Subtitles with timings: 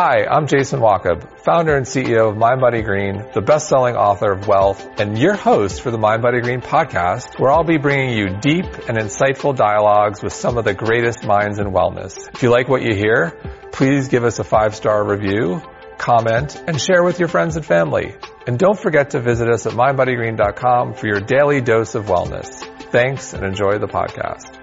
[0.00, 4.46] Hi, I'm Jason Wachob, founder and CEO of Mind Body Green, the best-selling author of
[4.46, 8.28] Wellth, and your host for the Mind Body Green podcast, where I'll be bringing you
[8.28, 12.32] deep and insightful dialogues with some of the greatest minds in wellness.
[12.32, 13.36] If you like what you hear,
[13.72, 15.62] please give us a five-star review,
[15.96, 18.14] comment, and share with your friends and family.
[18.46, 22.64] And don't forget to visit us at mindbodygreen.com for your daily dose of wellness.
[22.92, 24.57] Thanks and enjoy the podcast.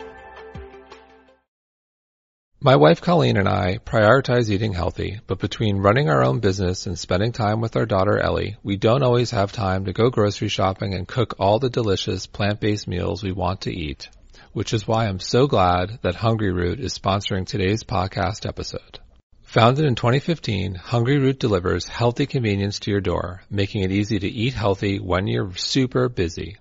[2.65, 6.97] My wife Colleen and I prioritize eating healthy, but between running our own business and
[6.97, 10.95] spending time with our daughter Ellie, we don't always have time to go grocery shopping
[10.95, 14.09] and cook all the delicious plant-based meals we want to eat,
[14.53, 18.97] which is why I'm so glad that Hungryroot is sponsoring today's podcast episode.
[19.43, 24.55] Founded in 2015, Hungryroot delivers healthy convenience to your door, making it easy to eat
[24.55, 26.57] healthy when you're super busy.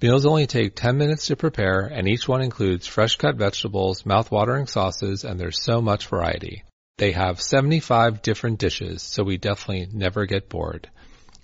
[0.00, 4.68] Meals only take 10 minutes to prepare and each one includes fresh cut vegetables, mouth-watering
[4.68, 6.62] sauces, and there's so much variety.
[6.98, 10.88] They have 75 different dishes, so we definitely never get bored.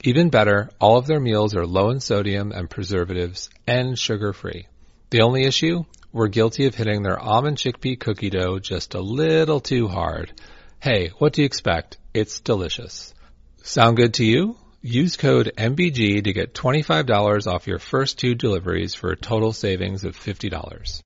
[0.05, 4.69] Even better, all of their meals are low in sodium and preservatives and sugar free.
[5.11, 5.85] The only issue?
[6.13, 10.33] We're guilty of hitting their almond chickpea cookie dough just a little too hard.
[10.79, 11.99] Hey, what do you expect?
[12.13, 13.15] It's delicious.
[13.63, 14.57] Sound good to you?
[14.87, 20.05] Use code MBG to get $25 off your first two deliveries for a total savings
[20.05, 21.01] of $50.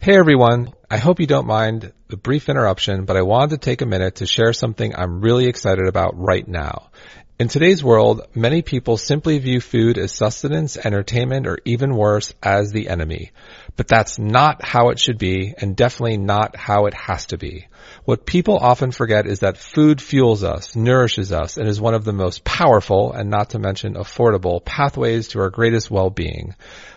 [0.00, 3.80] Hey everyone, I hope you don't mind the brief interruption, but I wanted to take
[3.80, 6.90] a minute to share something I'm really excited about right now.
[7.38, 12.72] In today's world, many people simply view food as sustenance, entertainment, or even worse, as
[12.72, 13.30] the enemy.
[13.76, 17.68] But that's not how it should be, and definitely not how it has to be.
[18.04, 22.04] What people often forget is that food fuels us, nourishes us, and is one of
[22.04, 26.54] the most powerful, and not to mention affordable, pathways to our greatest well-being.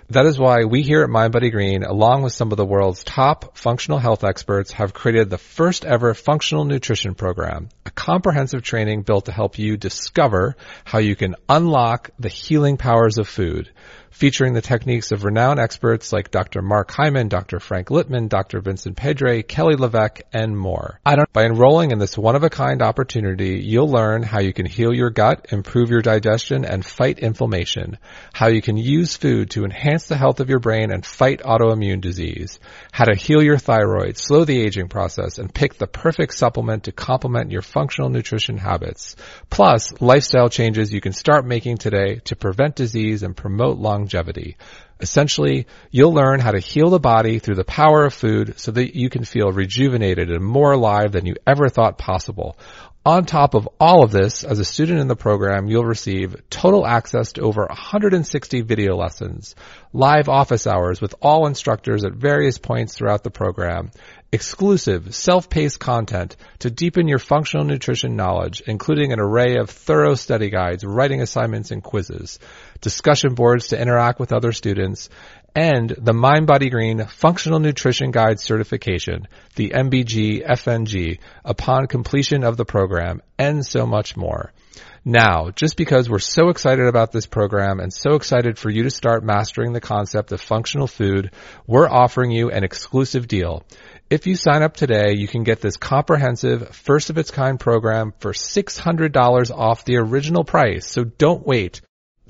[0.10, 3.58] That is why we here at MindBody Green, along with some of the world's top
[3.58, 9.26] functional health experts, have created the first ever functional nutrition program, a comprehensive training built
[9.26, 13.70] to help you discover how you can unlock the healing powers of food
[14.18, 16.64] featuring the techniques of renowned experts like Dr.
[16.64, 17.60] Mark Hyman, Dr.
[17.60, 18.62] Frank Lipman, Dr.
[18.62, 21.00] Vincent Pedre, Kelly LeVeque, and more.
[21.34, 25.92] By enrolling in this one-of-a-kind opportunity, you'll learn how you can heal your gut, improve
[25.92, 28.00] your digestion, and fight inflammation,
[28.34, 32.02] how you can use food to enhance the health of your brain and fight autoimmune
[32.02, 32.60] disease,
[32.92, 36.92] how to heal your thyroid, slow the aging process, and pick the perfect supplement to
[36.92, 39.16] complement your functional nutrition habits.
[39.52, 44.56] Plus, lifestyle changes you can start making today to prevent disease and promote longevity longevity.
[45.00, 48.96] Essentially, you'll learn how to heal the body through the power of food so that
[48.96, 52.58] you can feel rejuvenated and more alive than you ever thought possible.
[53.06, 56.86] On top of all of this, as a student in the program, you'll receive total
[56.86, 59.56] access to over 160 video lessons,
[59.94, 63.92] live office hours with all instructors at various points throughout the program,
[64.32, 70.50] exclusive self-paced content to deepen your functional nutrition knowledge, including an array of thorough study
[70.50, 72.40] guides, writing assignments, and quizzes,
[72.82, 75.10] discussion boards to interact with other students,
[75.56, 82.58] and the Mind Body Green Functional Nutrition Guide certification, the MBG FNG, upon completion of
[82.58, 84.52] the program, and so much more.
[85.10, 88.90] Now, just because we're so excited about this program and so excited for you to
[88.90, 91.32] start mastering the concept of functional food,
[91.66, 93.64] we're offering you an exclusive deal.
[94.10, 98.16] If you sign up today, you can get this comprehensive, first of its kind program
[98.20, 100.86] for $600 off the original price.
[100.86, 101.80] So don't wait.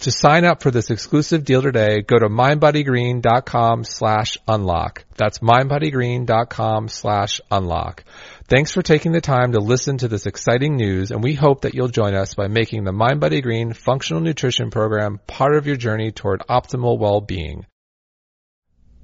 [0.02, 5.06] To sign up for this exclusive deal today, go to mindbodygreen.com slash unlock.
[5.16, 8.04] That's mindbodygreen.com slash unlock.
[8.48, 11.74] Thanks for taking the time to listen to this exciting news, and we hope that
[11.74, 16.12] you'll join us by making the MindBody Green Functional Nutrition Program part of your journey
[16.12, 17.66] toward optimal well-being.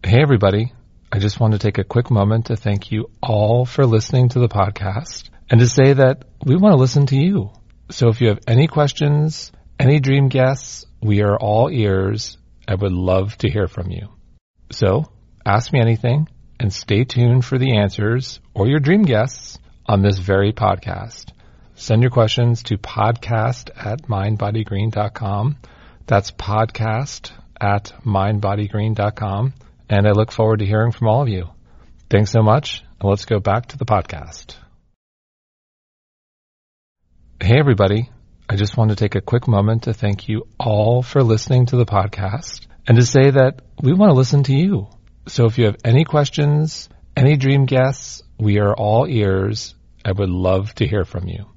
[0.04, 0.74] Hey everybody.
[1.12, 4.40] I just want to take a quick moment to thank you all for listening to
[4.40, 7.50] the podcast and to say that we want to listen to you.
[7.90, 12.38] So if you have any questions, any dream guests, we are all ears.
[12.68, 14.10] I would love to hear from you.
[14.72, 15.06] So
[15.46, 16.30] ask me anything
[16.60, 21.32] and stay tuned for the answers or your dream guests on this very podcast.
[21.76, 25.58] Send your questions to podcast at mindbodygreen.com.
[26.06, 29.54] That's podcast at mindbodygreen.com.
[29.90, 31.50] And I look forward to hearing from all of you.
[32.10, 32.84] Thanks so much.
[33.02, 34.56] And let's go back to the podcast.
[37.42, 38.10] Hey, everybody.
[38.54, 41.76] I just want to take a quick moment to thank you all for listening to
[41.76, 44.90] the podcast and to say that we want to listen to you.
[45.28, 49.74] So if you have any questions, any dream guests, we are all ears.
[50.06, 51.48] I would love to hear from you.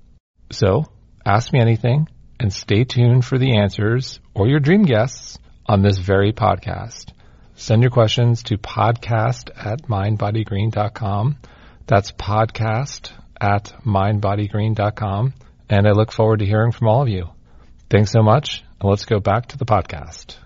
[0.50, 0.86] So
[1.26, 2.08] ask me anything
[2.40, 7.12] and stay tuned for the answers or your dream guests on this very podcast.
[7.56, 11.36] Send your questions to podcast at mindbodygreen.com.
[11.86, 15.34] That's podcast at mindbodygreen.com.
[15.68, 17.30] And I look forward to hearing from all of you.
[17.90, 18.62] Thanks so much.
[18.80, 20.36] And let's go back to the podcast.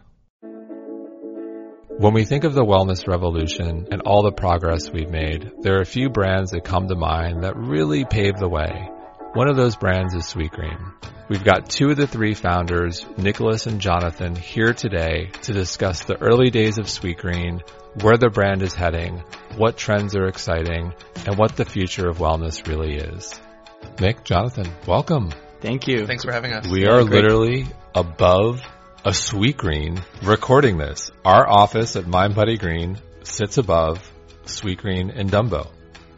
[2.00, 5.82] When we think of the wellness revolution and all the progress we've made, there are
[5.82, 8.88] a few brands that come to mind that really paved the way.
[9.34, 10.94] One of those brands is Sweetgreen.
[11.28, 16.20] We've got two of the three founders, Nicholas and Jonathan, here today to discuss the
[16.20, 17.60] early days of Sweetgreen,
[18.02, 19.22] where the brand is heading,
[19.56, 20.94] what trends are exciting,
[21.26, 23.38] and what the future of wellness really is.
[24.00, 25.30] Nick, Jonathan, welcome.
[25.60, 26.06] Thank you.
[26.06, 26.66] Thanks for having us.
[26.66, 28.62] We are literally above
[29.04, 31.10] a Sweetgreen recording this.
[31.24, 34.10] Our office at Mind Body Green sits above
[34.44, 35.70] Sweetgreen in Dumbo.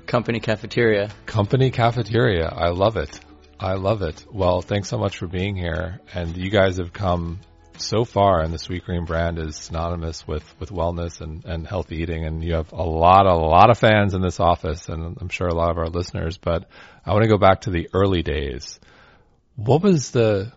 [0.06, 1.10] Company cafeteria.
[1.26, 2.46] Company cafeteria.
[2.46, 3.20] I love it.
[3.58, 4.24] I love it.
[4.30, 6.00] Well, thanks so much for being here.
[6.14, 7.40] And you guys have come
[7.82, 12.24] so far and the Sweetgreen brand is synonymous with, with wellness and, and healthy eating.
[12.24, 15.48] And you have a lot, a lot of fans in this office and I'm sure
[15.48, 16.68] a lot of our listeners, but
[17.04, 18.78] I want to go back to the early days.
[19.56, 20.52] What was the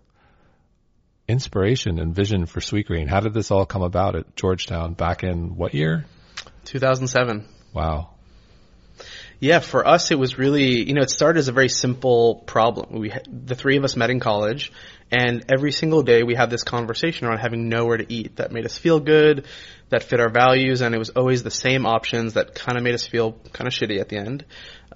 [1.28, 3.10] inspiration and vision for Sweetgreen?
[3.10, 6.06] How did this all come about at Georgetown back in what year?
[6.66, 7.48] 2007.
[7.74, 8.12] Wow.
[9.40, 13.00] Yeah, for us it was really, you know, it started as a very simple problem.
[13.00, 14.72] We the three of us met in college
[15.12, 18.66] and every single day we had this conversation around having nowhere to eat that made
[18.66, 19.46] us feel good,
[19.90, 22.96] that fit our values and it was always the same options that kind of made
[22.96, 24.46] us feel kind of shitty at the end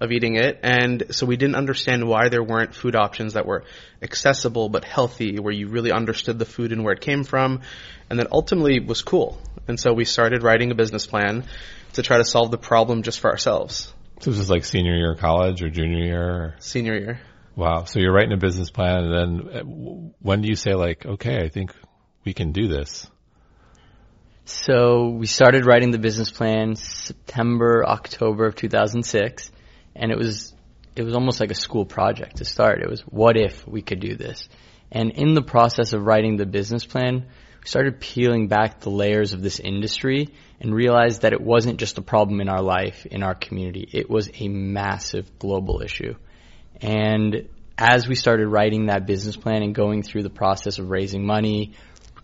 [0.01, 0.59] of eating it.
[0.63, 3.63] And so we didn't understand why there weren't food options that were
[4.01, 7.61] accessible but healthy, where you really understood the food and where it came from,
[8.09, 9.37] and that ultimately was cool.
[9.67, 11.45] And so we started writing a business plan
[11.93, 13.93] to try to solve the problem just for ourselves.
[14.21, 16.21] So this is like senior year of college or junior year?
[16.21, 16.55] Or?
[16.59, 17.21] Senior year.
[17.59, 17.83] Wow.
[17.83, 21.43] So you're writing a business plan and then uh, when do you say like, okay,
[21.43, 21.73] I think
[22.23, 23.05] we can do this?
[24.45, 29.51] So we started writing the business plan September, October of 2006
[29.93, 30.55] and it was,
[30.95, 32.81] it was almost like a school project to start.
[32.81, 34.47] It was what if we could do this?
[34.89, 37.25] And in the process of writing the business plan,
[37.61, 40.29] we started peeling back the layers of this industry
[40.61, 43.85] and realized that it wasn't just a problem in our life, in our community.
[43.91, 46.15] It was a massive global issue.
[46.81, 51.25] And as we started writing that business plan and going through the process of raising
[51.25, 51.73] money,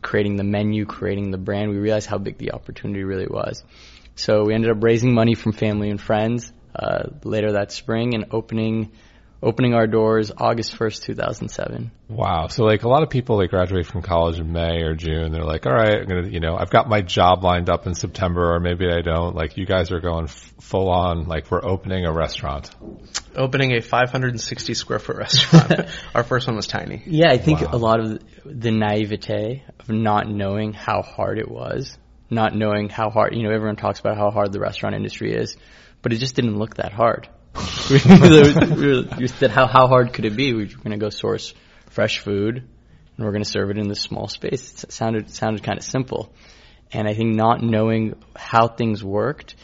[0.02, 3.64] creating the menu, creating the brand, we realized how big the opportunity really was.
[4.16, 8.26] So we ended up raising money from family and friends uh, later that spring and
[8.32, 8.92] opening
[9.44, 11.92] opening our doors August 1st, 2007.
[12.08, 12.48] Wow.
[12.48, 15.32] So like a lot of people they graduate from college in May or June.
[15.32, 17.86] They're like, all right, I'm going to, you know, I've got my job lined up
[17.86, 19.36] in September or maybe I don't.
[19.36, 22.72] Like you guys are going f- full on, like we're opening a restaurant.
[23.36, 25.90] Opening a 560 square foot restaurant.
[26.16, 27.04] Our first one was tiny.
[27.06, 27.70] Yeah, I think Wow.
[27.74, 31.98] a lot of the naivete of not knowing how hard it was,
[32.30, 35.56] not knowing how hard, you know, everyone talks about how hard the restaurant industry is,
[36.02, 37.28] but it just didn't look that hard.
[37.90, 40.54] We said, how, how hard could it be?
[40.54, 41.54] We We're going to go source
[41.90, 44.84] fresh food and we're going to serve it in this small space.
[44.84, 46.34] It sounded, sounded kind of simple.
[46.92, 49.56] And I think not knowing how things worked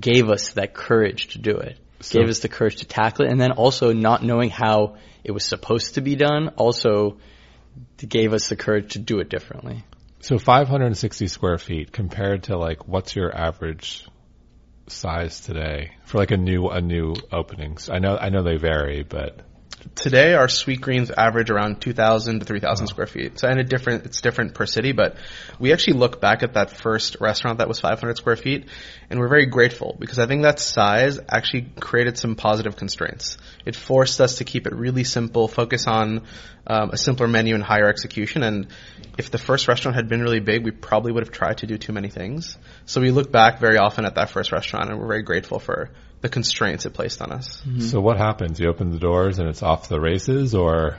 [0.00, 1.78] gave us that courage to do it.
[2.00, 3.30] So- gave us the courage to tackle it.
[3.30, 7.18] And then also not knowing how it was supposed to be done also
[7.96, 9.84] gave us the courage to do it differently.
[10.20, 14.06] So 560 square feet compared to like what's your average
[14.92, 17.88] size today for like a new a new openings?
[17.88, 19.40] I know I know they vary, but
[19.96, 23.40] Today, our sweet greens average around 2,000 to 3,000 square feet.
[23.40, 25.16] So, and it different, it's different per city, but
[25.58, 28.68] we actually look back at that first restaurant that was 500 square feet,
[29.10, 33.38] and we're very grateful because I think that size actually created some positive constraints.
[33.66, 36.22] It forced us to keep it really simple, focus on
[36.66, 38.44] um, a simpler menu and higher execution.
[38.44, 38.68] And
[39.18, 41.76] if the first restaurant had been really big, we probably would have tried to do
[41.76, 42.56] too many things.
[42.86, 45.90] So we look back very often at that first restaurant, and we're very grateful for
[46.22, 47.60] the constraints it placed on us.
[47.60, 47.80] Mm-hmm.
[47.80, 48.58] so what happens?
[48.58, 50.98] You open the doors and it's off the races or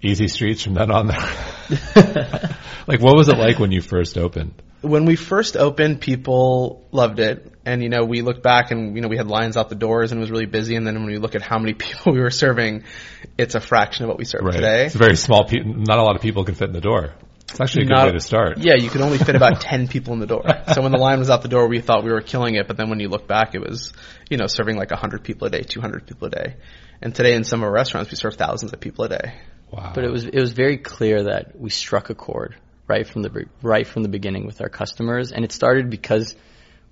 [0.00, 1.18] easy streets from then on there?
[2.86, 4.62] like what was it like when you first opened?
[4.80, 9.02] when we first opened, people loved it, and you know we look back and you
[9.02, 10.76] know we had lines out the doors and it was really busy.
[10.76, 12.84] And then when we look at how many people we were serving,
[13.36, 14.86] it's a fraction of what we serve today.
[14.86, 17.14] It's a very small pe- not a lot of people can fit in the door.
[17.50, 18.58] It's actually a good Not- way to start.
[18.58, 20.44] Yeah, you could only fit about ten people in the door.
[20.74, 22.76] So when the line was out the door, we thought we were killing it, but
[22.76, 23.92] then when you look back, it was
[24.28, 26.56] you know serving like hundred people a day, two hundred people a day.
[27.00, 29.34] And today in some of our restaurants, we serve thousands of people a day.
[29.70, 29.92] Wow.
[29.94, 33.30] But it was it was very clear that we struck a chord right from the
[33.30, 36.34] be- right from the beginning with our customers, and it started because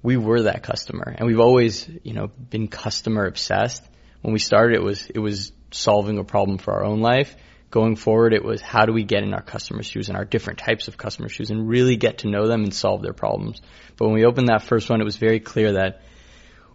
[0.02, 3.84] we were that customer, and we've always you know been customer obsessed.
[4.22, 7.34] When we started, it was it was solving a problem for our own life.
[7.70, 10.60] Going forward, it was how do we get in our customers' shoes and our different
[10.60, 13.60] types of customer shoes and really get to know them and solve their problems.
[13.96, 16.02] But when we opened that first one, it was very clear that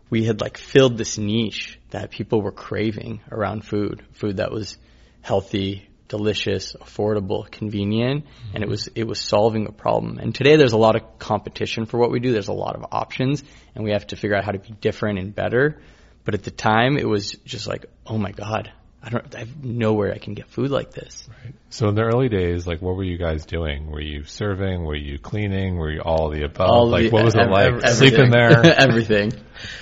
[0.10, 4.78] we had like filled this niche that people were craving around food, food that was
[5.22, 8.56] healthy, delicious, affordable, convenient, mm-hmm.
[8.56, 10.20] and it was it was solving a problem.
[10.20, 12.34] And today there's a lot of competition for what we do.
[12.34, 13.44] There's a lot of options,
[13.74, 15.82] and we have to figure out how to be different and better.
[16.26, 18.72] But at the time, it was just like, oh my god,
[19.04, 21.28] I don't, I have nowhere I can get food like this.
[21.44, 21.56] Right.
[21.70, 23.90] So in the early days, like, what were you guys doing?
[23.90, 24.84] Were you serving?
[24.84, 25.78] Were you cleaning?
[25.78, 26.70] Were you all the above?
[26.70, 28.64] All like, the, what was it like sleeping there?
[28.80, 29.34] everything.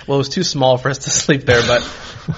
[0.06, 1.82] Well, it was too small for us to sleep there, but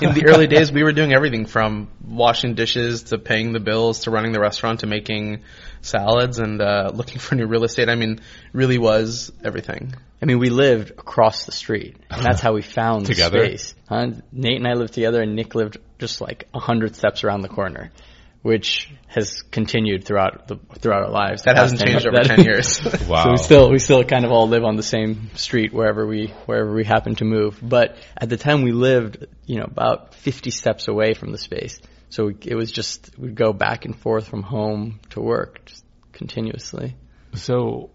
[0.00, 4.00] in the early days, we were doing everything from washing dishes to paying the bills
[4.00, 5.42] to running the restaurant to making
[5.82, 7.88] salads and uh, looking for new real estate.
[7.88, 8.20] I mean,
[8.52, 9.94] really was everything.
[10.20, 13.40] I mean, we lived across the street, and that's how we found together?
[13.40, 13.74] the space.
[13.88, 14.12] Huh?
[14.30, 17.48] Nate and I lived together, and Nick lived just like a hundred steps around the
[17.48, 17.90] corner,
[18.42, 21.42] which has continued throughout the throughout our lives.
[21.42, 22.80] That hasn't changed over ten years.
[23.08, 23.24] wow.
[23.24, 26.28] So we still we still kind of all live on the same street wherever we
[26.46, 27.58] wherever we happen to move.
[27.60, 31.80] But at the time we lived, you know, about fifty steps away from the space.
[32.12, 36.94] So it was just we'd go back and forth from home to work just continuously.
[37.32, 37.88] So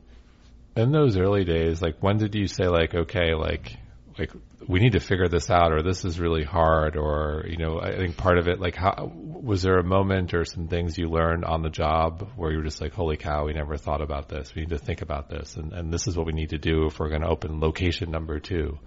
[0.75, 3.77] in those early days, like when did you say like, okay, like,
[4.17, 4.31] like
[4.67, 7.95] we need to figure this out or this is really hard or, you know, I
[7.95, 11.45] think part of it, like how, was there a moment or some things you learned
[11.45, 14.51] on the job where you were just like, holy cow, we never thought about this.
[14.55, 16.87] We need to think about this and, and this is what we need to do
[16.87, 18.79] if we're going to open location number two.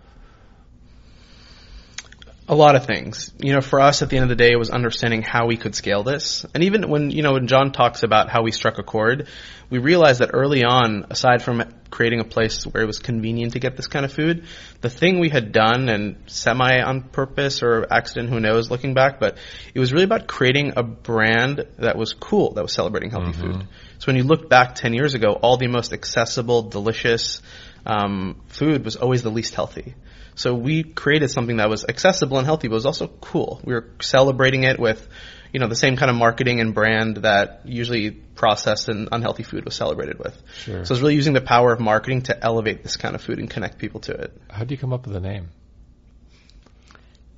[2.50, 3.33] A lot of things.
[3.38, 5.57] You know, for us at the end of the day, it was understanding how we
[5.57, 6.45] could scale this.
[6.52, 9.28] And even when, you know, when John talks about how we struck a chord,
[9.71, 13.61] we realized that early on, aside from creating a place where it was convenient to
[13.61, 14.47] get this kind of food,
[14.80, 19.21] the thing we had done and semi on purpose or accident, who knows, looking back,
[19.21, 19.38] but
[19.73, 23.59] it was really about creating a brand that was cool, that was celebrating healthy mm-hmm.
[23.61, 23.69] food.
[24.00, 27.42] So when you look back 10 years ago, all the most accessible, delicious,
[27.87, 29.95] um, food was always the least healthy.
[30.35, 33.61] So we created something that was accessible and healthy, but was also cool.
[33.65, 35.07] We were celebrating it with,
[35.53, 39.65] you know, the same kind of marketing and brand that usually processed and unhealthy food
[39.65, 40.41] was celebrated with.
[40.65, 40.85] Sure.
[40.85, 43.51] So it's really using the power of marketing to elevate this kind of food and
[43.51, 44.41] connect people to it.
[44.49, 45.49] How do you come up with the name?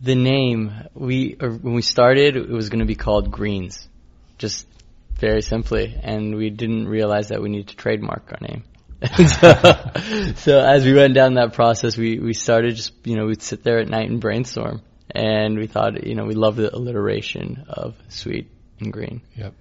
[0.01, 3.89] The name we uh, when we started, it was going to be called Greens,
[4.37, 4.67] just
[5.15, 8.65] very simply, and we didn't realize that we needed to trademark our name.
[9.17, 13.43] so, so as we went down that process, we, we started just, you know, we'd
[13.43, 14.83] sit there at night and brainstorm.
[15.11, 18.49] And we thought, you know, we love the alliteration of sweet
[18.81, 19.23] and green.
[19.37, 19.55] Yep.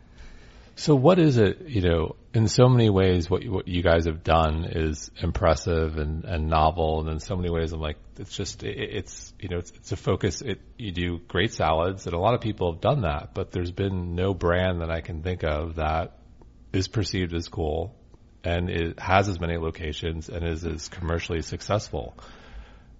[0.75, 4.05] So what is it, you know, in so many ways what you, what you guys
[4.05, 8.35] have done is impressive and, and novel and in so many ways I'm like, it's
[8.35, 10.41] just, it, it's, you know, it's, it's a focus.
[10.41, 13.71] It, you do great salads and a lot of people have done that, but there's
[13.71, 16.17] been no brand that I can think of that
[16.71, 17.95] is perceived as cool
[18.43, 22.15] and it has as many locations and is as commercially successful.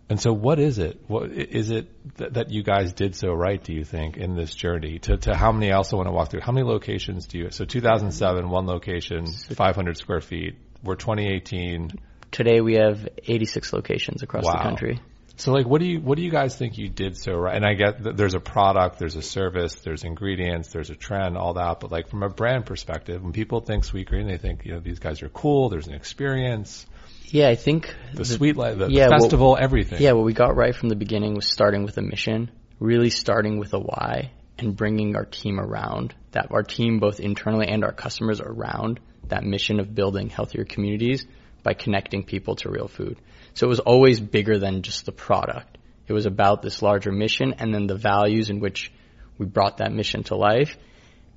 [0.10, 1.00] And so, what is it?
[1.08, 3.64] What is it that, that you guys did so right?
[3.64, 5.00] Do you think in this journey?
[5.00, 5.72] To, to how many?
[5.72, 7.50] I also want to walk through how many locations do you?
[7.52, 10.56] So, 2007, one location, 500 square feet.
[10.84, 11.92] We're 2018.
[12.30, 14.58] Today, we have 86 locations across wow.
[14.58, 15.00] the country.
[15.42, 17.56] So like, what do you what do you guys think you did so right?
[17.56, 21.36] And I get that there's a product, there's a service, there's ingredients, there's a trend,
[21.36, 21.80] all that.
[21.80, 24.80] But like from a brand perspective, when people think Sweet Green, they think you know
[24.80, 25.70] these guys are cool.
[25.70, 26.86] There's an experience.
[27.26, 30.00] Yeah, I think the, the sweet life, the, yeah, festival, what, everything.
[30.00, 33.58] Yeah, what we got right from the beginning was starting with a mission, really starting
[33.58, 36.52] with a why, and bringing our team around that.
[36.52, 41.26] Our team, both internally and our customers, around that mission of building healthier communities
[41.64, 43.18] by connecting people to real food.
[43.54, 45.78] So it was always bigger than just the product.
[46.08, 48.92] It was about this larger mission and then the values in which
[49.38, 50.78] we brought that mission to life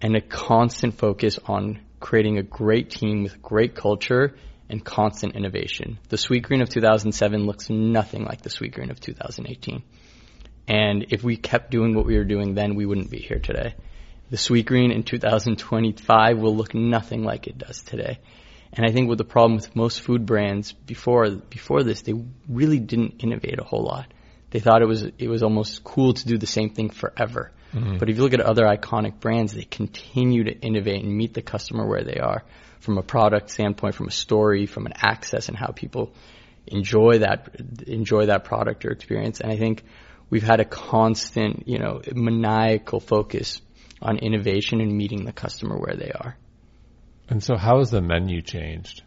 [0.00, 4.36] and a constant focus on creating a great team with great culture
[4.68, 5.98] and constant innovation.
[6.08, 9.82] The Sweetgreen of 2007 looks nothing like the Sweetgreen of 2018.
[10.66, 13.74] And if we kept doing what we were doing then, we wouldn't be here today.
[14.30, 18.18] The Sweetgreen in 2025 will look nothing like it does today.
[18.76, 22.14] And I think what the problem with most food brands before before this, they
[22.48, 24.12] really didn't innovate a whole lot.
[24.50, 27.52] They thought it was it was almost cool to do the same thing forever.
[27.72, 27.98] Mm-hmm.
[27.98, 31.42] But if you look at other iconic brands, they continue to innovate and meet the
[31.42, 32.44] customer where they are
[32.80, 36.12] from a product standpoint, from a story, from an access and how people
[36.66, 37.48] enjoy that
[37.86, 39.40] enjoy that product or experience.
[39.40, 39.84] And I think
[40.30, 43.60] we've had a constant, you know, maniacal focus
[44.02, 46.36] on innovation and meeting the customer where they are.
[47.28, 49.02] And so, how has the menu changed?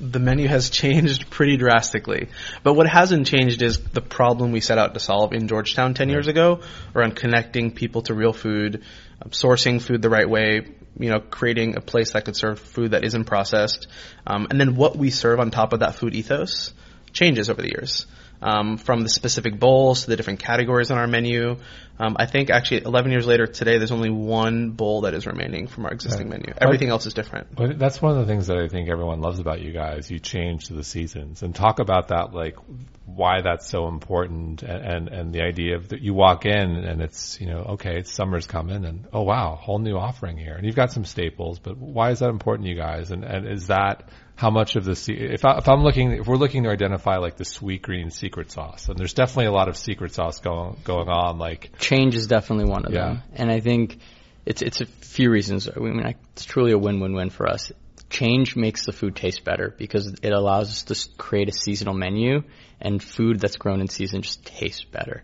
[0.00, 2.28] The menu has changed pretty drastically.
[2.62, 6.08] But what hasn't changed is the problem we set out to solve in Georgetown 10
[6.10, 6.60] years ago
[6.94, 8.82] around connecting people to real food,
[9.22, 10.66] um, sourcing food the right way,
[10.98, 13.86] you know, creating a place that could serve food that isn't processed.
[14.26, 16.72] Um, and then what we serve on top of that food ethos
[17.12, 18.06] changes over the years.
[18.44, 21.56] um, from the specific bowls to the different categories on our menu.
[21.98, 25.68] Um, I think actually 11 years later today, there's only one bowl that is remaining
[25.68, 26.40] from our existing Right.
[26.40, 26.54] menu.
[26.60, 27.54] Everything else is different.
[27.54, 30.10] But that's one of the things that I think everyone loves about you guys.
[30.10, 32.56] You change the seasons and talk about that, like
[33.06, 37.00] why that's so important, and and, and the idea of that you walk in and
[37.00, 40.66] it's you know okay, it's summer's coming, and oh wow, whole new offering here, and
[40.66, 41.58] you've got some staples.
[41.60, 43.10] But why is that important to you guys?
[43.12, 46.36] And and is that how much of the if I, if I'm looking if we're
[46.36, 49.76] looking to identify like the sweet green secret sauce, and there's definitely a lot of
[49.76, 53.06] secret sauce going going on, like change is definitely one of Yeah.
[53.06, 53.22] them.
[53.34, 53.98] And I think
[54.46, 55.68] it's it's a few reasons.
[55.68, 57.72] I mean, it's truly a win-win-win for us.
[58.10, 62.42] Change makes the food taste better because it allows us to create a seasonal menu,
[62.80, 65.22] and food that's grown in season just tastes better.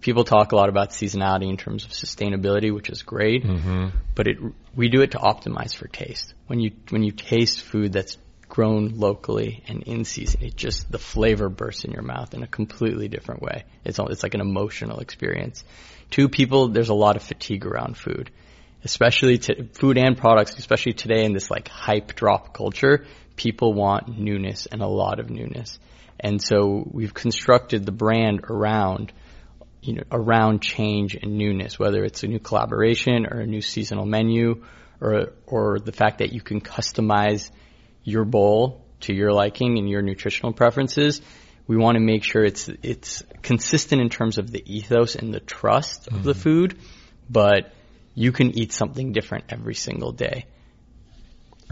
[0.00, 3.88] People talk a lot about seasonality in terms of sustainability, which is great, mm-hmm.
[4.16, 4.36] but it
[4.74, 6.34] we do it to optimize for taste.
[6.48, 8.18] When you when you taste food that's
[8.52, 12.46] grown locally and in season, it just the flavor bursts in your mouth in a
[12.46, 13.64] completely different way.
[13.82, 15.64] It's all, it's like an emotional experience.
[16.10, 18.30] Two people, there's a lot of fatigue around food,
[18.84, 23.06] especially to food and products, especially today in this like hype drop culture.
[23.36, 25.78] People want newness and a lot of newness,
[26.20, 29.14] and so we've constructed the brand around
[29.80, 34.04] you know, around change and newness, whether it's a new collaboration or a new seasonal
[34.04, 34.62] menu
[35.00, 37.50] or, or the fact that you can customize
[38.04, 41.20] your bowl to your liking and your nutritional preferences.
[41.66, 45.40] We want to make sure it's, it's consistent in terms of the ethos and the
[45.40, 46.40] trust of the mm-hmm.
[46.40, 46.78] food,
[47.30, 47.72] but
[48.14, 50.46] you can eat something different every single day.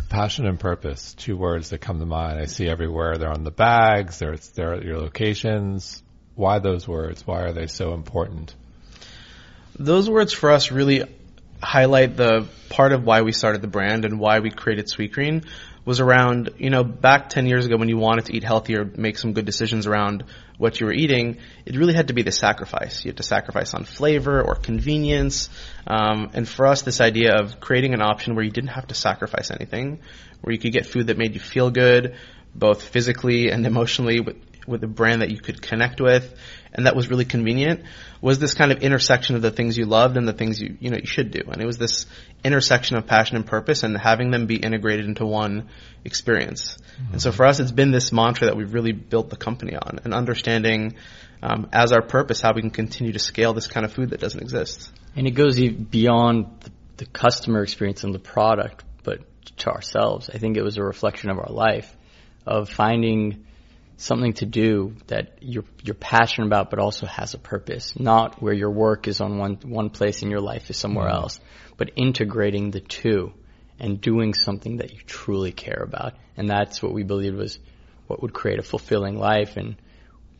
[0.08, 2.40] Passion and purpose, two words that come to mind.
[2.40, 3.18] I see everywhere.
[3.18, 4.18] They're on the bags.
[4.18, 6.02] They're, they're at your locations.
[6.34, 7.26] Why those words?
[7.26, 8.54] Why are they so important?
[9.78, 11.04] Those words for us really
[11.62, 15.44] highlight the part of why we started the brand and why we created Sweet Green
[15.84, 19.16] was around, you know, back 10 years ago when you wanted to eat healthier, make
[19.16, 20.24] some good decisions around
[20.58, 23.04] what you were eating, it really had to be the sacrifice.
[23.04, 25.48] You had to sacrifice on flavor or convenience.
[25.86, 28.94] Um, and for us, this idea of creating an option where you didn't have to
[28.94, 30.00] sacrifice anything,
[30.42, 32.14] where you could get food that made you feel good,
[32.54, 36.34] both physically and emotionally with, with a brand that you could connect with
[36.72, 37.82] and that was really convenient
[38.20, 40.90] was this kind of intersection of the things you loved and the things you you
[40.90, 41.40] know you should do.
[41.50, 42.06] And it was this
[42.44, 45.68] intersection of passion and purpose and having them be integrated into one
[46.04, 46.78] experience.
[47.12, 50.00] And so for us it's been this mantra that we've really built the company on
[50.04, 50.96] and understanding
[51.42, 54.20] um, as our purpose how we can continue to scale this kind of food that
[54.20, 54.90] doesn't exist.
[55.16, 56.46] And it goes beyond
[56.98, 59.20] the customer experience and the product, but
[59.58, 60.30] to ourselves.
[60.32, 61.96] I think it was a reflection of our life,
[62.46, 63.46] of finding
[64.00, 67.98] something to do that you're you're passionate about, but also has a purpose.
[67.98, 71.22] Not where your work is on one one place and your life is somewhere mm-hmm.
[71.22, 71.40] else,
[71.76, 73.32] but integrating the two
[73.78, 76.14] and doing something that you truly care about.
[76.36, 77.58] And that's what we believed was
[78.06, 79.56] what would create a fulfilling life.
[79.56, 79.76] And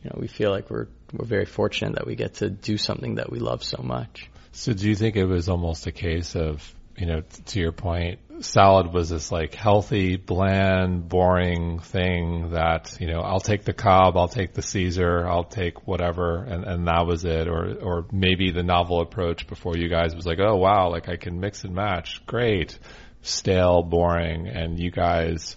[0.03, 3.15] you know, we feel like we're we're very fortunate that we get to do something
[3.15, 4.29] that we love so much.
[4.53, 7.71] So do you think it was almost a case of, you know, t- to your
[7.71, 13.73] point, salad was this like healthy, bland, boring thing that, you know, I'll take the
[13.73, 17.47] Cobb, I'll take the Caesar, I'll take whatever, and, and that was it.
[17.47, 21.15] Or, or maybe the novel approach before you guys was like, oh wow, like I
[21.15, 22.25] can mix and match.
[22.25, 22.77] Great.
[23.21, 24.47] Stale, boring.
[24.47, 25.55] And you guys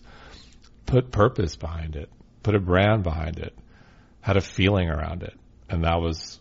[0.86, 2.10] put purpose behind it,
[2.42, 3.56] put a brand behind it,
[4.20, 5.34] had a feeling around it.
[5.68, 6.38] And that was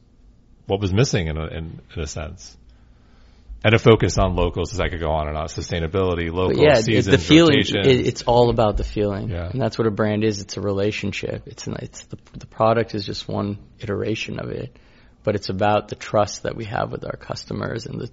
[0.68, 2.58] what was missing in a, in, in a sense.
[3.64, 6.76] And a focus on locals, as I could go on and on, sustainability, local yeah,
[6.76, 7.60] seasons, the feeling.
[7.60, 9.50] It, it's all about the feeling, Yeah.
[9.50, 10.42] and that's what a brand is.
[10.42, 11.44] It's a relationship.
[11.46, 14.78] It's an, it's the the product is just one iteration of it,
[15.24, 18.10] but it's about the trust that we have with our customers and the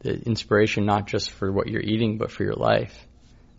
[0.00, 3.06] the inspiration not just for what you're eating, but for your life.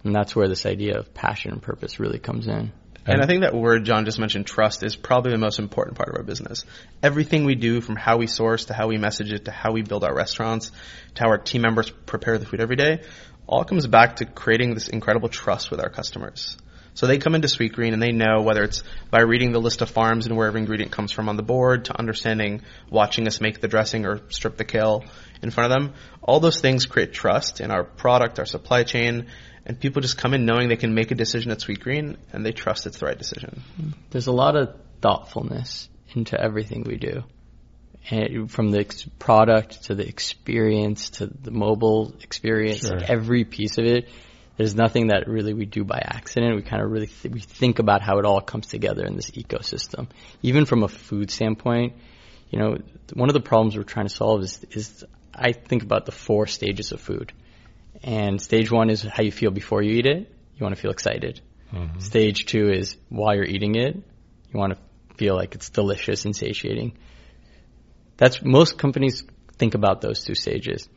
[0.03, 2.71] And that's where this idea of passion and purpose really comes in.
[3.07, 6.09] And I think that word John just mentioned, trust, is probably the most important part
[6.09, 6.65] of our business.
[7.03, 9.83] Everything we do, from how we source to how we message it to how we
[9.83, 10.71] build our restaurants
[11.13, 13.03] to how our team members prepare the food every day,
[13.47, 16.57] all comes back to creating this incredible trust with our customers.
[16.95, 19.81] So they come into Sweet Green and they know whether it's by reading the list
[19.81, 23.41] of farms and where every ingredient comes from on the board to understanding watching us
[23.41, 25.03] make the dressing or strip the kale
[25.43, 25.93] in front of them.
[26.21, 29.27] All those things create trust in our product, our supply chain,
[29.65, 32.45] and people just come in knowing they can make a decision at Sweet Green and
[32.45, 33.63] they trust it's the right decision.
[34.11, 37.23] There's a lot of thoughtfulness into everything we do.
[38.09, 42.99] And from the ex- product to the experience to the mobile experience, Sure.
[42.99, 44.09] like every piece of it,
[44.57, 46.55] there's nothing that really we do by accident.
[46.55, 49.31] We kind of really th- we think about how it all comes together in this
[49.31, 50.07] ecosystem.
[50.43, 51.93] Even from a food standpoint,
[52.51, 52.77] you know,
[53.13, 56.45] one of the problems we're trying to solve is is I think about the four
[56.47, 57.33] stages of food.
[58.03, 60.31] And stage one is how you feel before you eat it.
[60.55, 61.41] You want to feel excited.
[61.73, 61.99] Mm-hmm.
[61.99, 64.79] Stage two is while you're eating it, you want to
[65.15, 66.93] feel like it's delicious and satiating.
[68.17, 69.23] That's most companies
[69.57, 70.87] think about those two stages.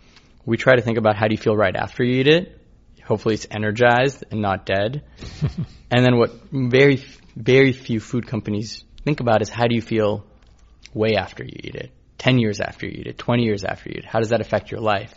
[0.45, 2.61] We try to think about how do you feel right after you eat it.
[3.05, 5.03] Hopefully it's energized and not dead.
[5.91, 7.03] and then what very,
[7.35, 10.27] very few food companies think about is how do you feel
[10.93, 11.91] way after you eat it?
[12.19, 14.05] 10 years after you eat it, 20 years after you eat it.
[14.05, 15.15] How does that affect your life?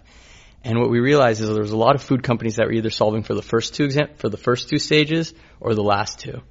[0.63, 2.91] And what we realized is there was a lot of food companies that were either
[2.91, 6.41] solving for the first two exam- for the first two stages or the last two.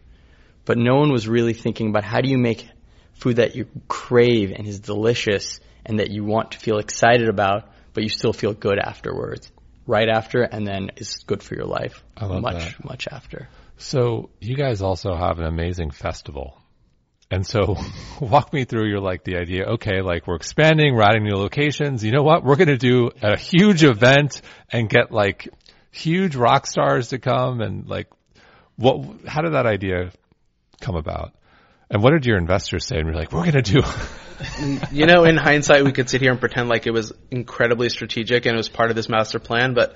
[0.64, 2.68] But no one was really thinking about how do you make
[3.14, 7.70] food that you crave and is delicious and that you want to feel excited about,
[7.94, 9.50] but you still feel good afterwards,
[9.86, 12.84] right after, and then is good for your life I love much, that.
[12.84, 13.48] much after.
[13.78, 16.59] So you guys also have an amazing festival.
[17.30, 17.76] And so
[18.20, 22.04] walk me through your like the idea, okay, like we're expanding, we're adding new locations.
[22.04, 22.44] You know what?
[22.44, 25.48] We're going to do a huge event and get like
[25.92, 28.08] huge rock stars to come and like
[28.76, 30.10] what, how did that idea
[30.80, 31.34] come about?
[31.90, 32.98] And what did your investors say?
[32.98, 33.82] And you're like, we're going to do,
[34.92, 38.46] you know, in hindsight, we could sit here and pretend like it was incredibly strategic
[38.46, 39.94] and it was part of this master plan, but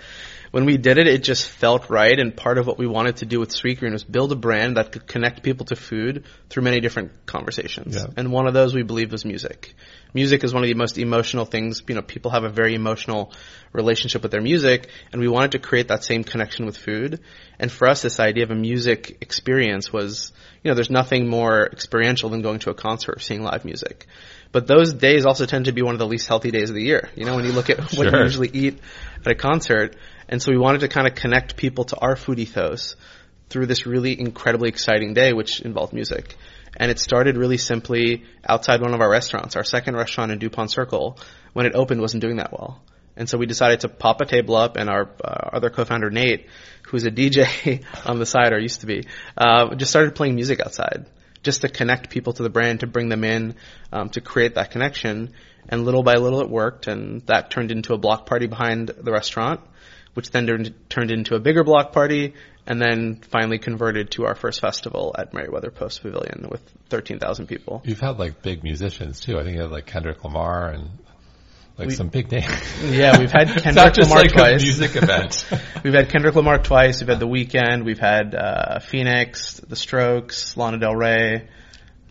[0.55, 2.17] when we did it, it just felt right.
[2.17, 4.93] And part of what we wanted to do with Sweetgreen was build a brand that
[4.93, 7.97] could connect people to food through many different conversations.
[7.97, 8.07] Yeah.
[8.17, 9.75] And one of those we believed was music.
[10.13, 11.83] Music is one of the most emotional things.
[11.89, 13.33] You know, people have a very emotional
[13.73, 17.19] relationship with their music, and we wanted to create that same connection with food.
[17.59, 20.31] And for us, this idea of a music experience was,
[20.63, 24.07] you know, there's nothing more experiential than going to a concert or seeing live music.
[24.53, 26.85] But those days also tend to be one of the least healthy days of the
[26.85, 27.11] year.
[27.17, 28.79] You know, when you look at what you usually eat
[29.27, 29.97] at a concert.
[30.29, 32.97] And so we wanted to kind of connect people to our food ethos
[33.51, 36.37] through this really incredibly exciting day, which involved music.
[36.77, 39.55] And it started really simply outside one of our restaurants.
[39.55, 41.19] Our second restaurant in DuPont Circle,
[41.53, 42.83] when it opened, wasn't doing that well.
[43.17, 46.49] And so we decided to pop a table up, and our uh, other co-founder Nate,
[46.89, 49.05] who's a DJ on the side or used to be,
[49.37, 51.07] uh, just started playing music outside,
[51.43, 53.55] just to connect people to the brand, to bring them in,
[53.93, 55.33] um, to create that connection.
[55.69, 59.13] And little by little, it worked, and that turned into a block party behind the
[59.13, 59.61] restaurant,
[60.15, 62.35] which then turned, turned into a bigger block party,
[62.67, 67.83] and then finally converted to our first festival at Meriwether Post Pavilion with 13,000 people.
[67.85, 69.39] you've had like big musicians too.
[69.39, 70.89] I think you had like Kendrick Lamar and
[71.77, 72.47] like We- some big names.
[72.83, 74.63] Yeah, we've had it's Kendrick not just Lamar like twice.
[74.63, 75.47] a music event.
[75.83, 77.01] We've had Kendrick Lamar twice.
[77.01, 77.85] We've had The Weeknd.
[77.85, 81.49] We've had uh, Phoenix, The Strokes, Lana Del Rey.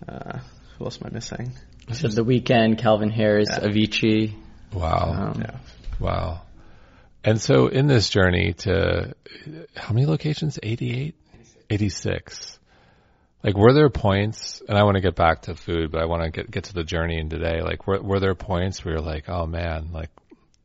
[0.08, 0.39] Uh,
[0.78, 1.54] who else am I missing?
[1.94, 3.60] So the weekend, Calvin Harris, Yeah.
[3.60, 4.34] Avicii.
[4.74, 5.32] wow.
[5.34, 5.58] Um, Yeah.
[6.00, 6.42] Wow.
[7.24, 9.16] And so in this journey to
[9.76, 10.60] how many locations?
[10.62, 11.16] 88?
[11.70, 12.60] 86.
[13.44, 16.24] Like were there points, and I want to get back to food, but I want
[16.24, 17.62] to get, get to the journey in today.
[17.62, 20.10] Like were, were there points where you're like, oh man, like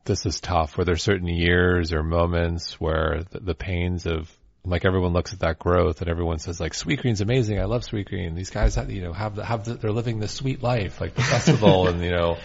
[0.05, 0.77] this is tough?
[0.77, 4.31] Were there certain years or moments where the, the pains of
[4.65, 7.59] like everyone looks at that growth and everyone says like Sweetgreen's amazing.
[7.59, 8.35] I love Sweetgreen.
[8.35, 11.15] These guys, have, you know, have the, have the, they're living the sweet life, like
[11.15, 12.37] the festival and you know,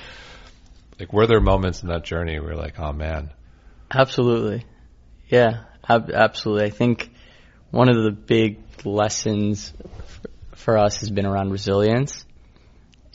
[0.98, 3.31] like were there moments in that journey where you're like, oh man,
[3.90, 4.64] Absolutely.
[5.28, 6.66] Yeah, ab- absolutely.
[6.66, 7.10] I think
[7.70, 10.20] one of the big lessons f-
[10.52, 12.24] for us has been around resilience.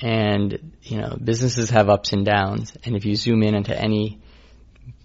[0.01, 2.73] And, you know, businesses have ups and downs.
[2.83, 4.19] And if you zoom in into any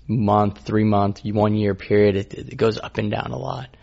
[0.07, 3.77] month, three month, one year period, it, it goes up and down a lot.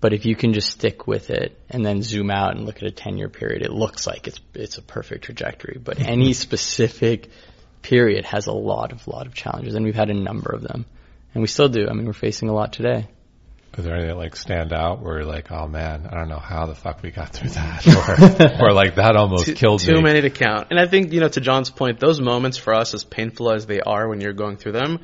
[0.00, 2.84] But if you can just stick with it and then zoom out and look at
[2.84, 5.78] a 10 year period, it looks like it's, it's a perfect trajectory.
[5.82, 7.30] But any specific
[7.82, 10.86] period has a lot of, lot of challenges and we've had a number of them.
[11.34, 11.86] And we still do.
[11.88, 13.08] I mean, we're facing a lot today.
[13.78, 16.40] Is there any that like stand out where you're like, oh man, I don't know
[16.40, 19.94] how the fuck we got through that, or, or like that almost Too, killed too
[19.94, 20.02] me.
[20.02, 20.68] many to count.
[20.70, 23.66] And I think, you know, to John's point, those moments for us, as painful as
[23.66, 24.98] they are when you're going through them,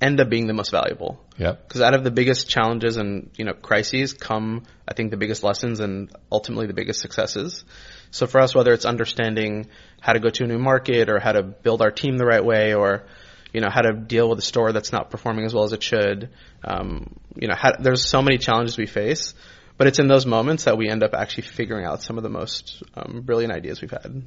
[0.00, 1.24] end up being the most valuable.
[1.38, 1.66] Yep.
[1.66, 5.42] Because out of the biggest challenges and you know crises come, I think, the biggest
[5.42, 7.64] lessons and ultimately the biggest successes.
[8.12, 9.68] So for us, whether it's understanding
[10.00, 12.44] how to go to a new market or how to build our team the right
[12.44, 13.04] way, or
[13.52, 15.82] you know how to deal with a store that's not performing as well as it
[15.82, 16.30] should,
[16.64, 19.34] um, you know, how, there's so many challenges we face.
[19.78, 22.28] But it's in those moments that we end up actually figuring out some of the
[22.28, 24.22] most um, brilliant ideas we've had.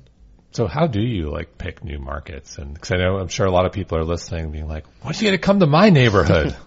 [0.51, 2.57] So how do you like pick new markets?
[2.57, 5.11] And because I know I'm sure a lot of people are listening, being like, "Why
[5.11, 6.55] are you to come to my neighborhood?"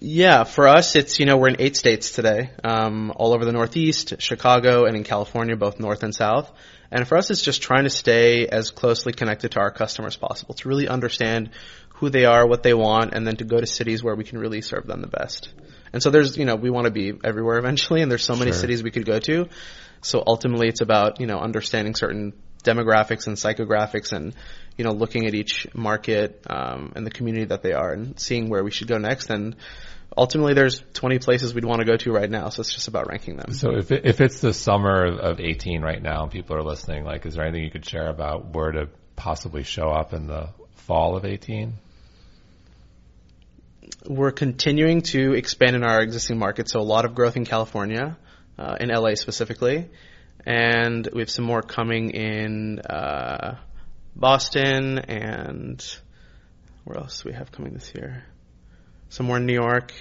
[0.00, 3.52] Yeah, for us, it's, you know, we're in eight states today, um, all over the
[3.52, 6.50] Northeast, Chicago, and in California, both North and South.
[6.90, 10.16] And for us, it's just trying to stay as closely connected to our customers as
[10.16, 11.50] possible, to really understand
[11.94, 14.38] who they are, what they want, and then to go to cities where we can
[14.38, 15.48] really serve them the best.
[15.92, 18.52] And so there's, you know, we want to be everywhere eventually, and there's so many
[18.52, 18.60] Sure.
[18.60, 19.48] cities we could go to.
[20.02, 24.34] So ultimately, it's about, you know, understanding certain demographics and psychographics and,
[24.76, 28.50] you know, looking at each market, um, and the community that they are and seeing
[28.50, 29.30] where we should go next.
[29.30, 29.56] And
[30.16, 33.08] ultimately there's 20 places we'd want to go to right now, so it's just about
[33.08, 33.52] ranking them.
[33.52, 36.62] So if it, if it's the summer of, of 18 right now, and people are
[36.62, 40.26] listening, like, is there anything you could share about where to possibly show up in
[40.26, 41.74] the fall of 18?
[44.08, 48.16] We're continuing to expand in our existing markets, so a lot of growth in California,
[48.58, 49.88] uh, in LA specifically,
[50.44, 53.58] and we have some more coming in uh,
[54.14, 55.84] Boston and
[56.84, 58.24] where else do we have coming this year?
[59.08, 59.92] Somewhere in New York,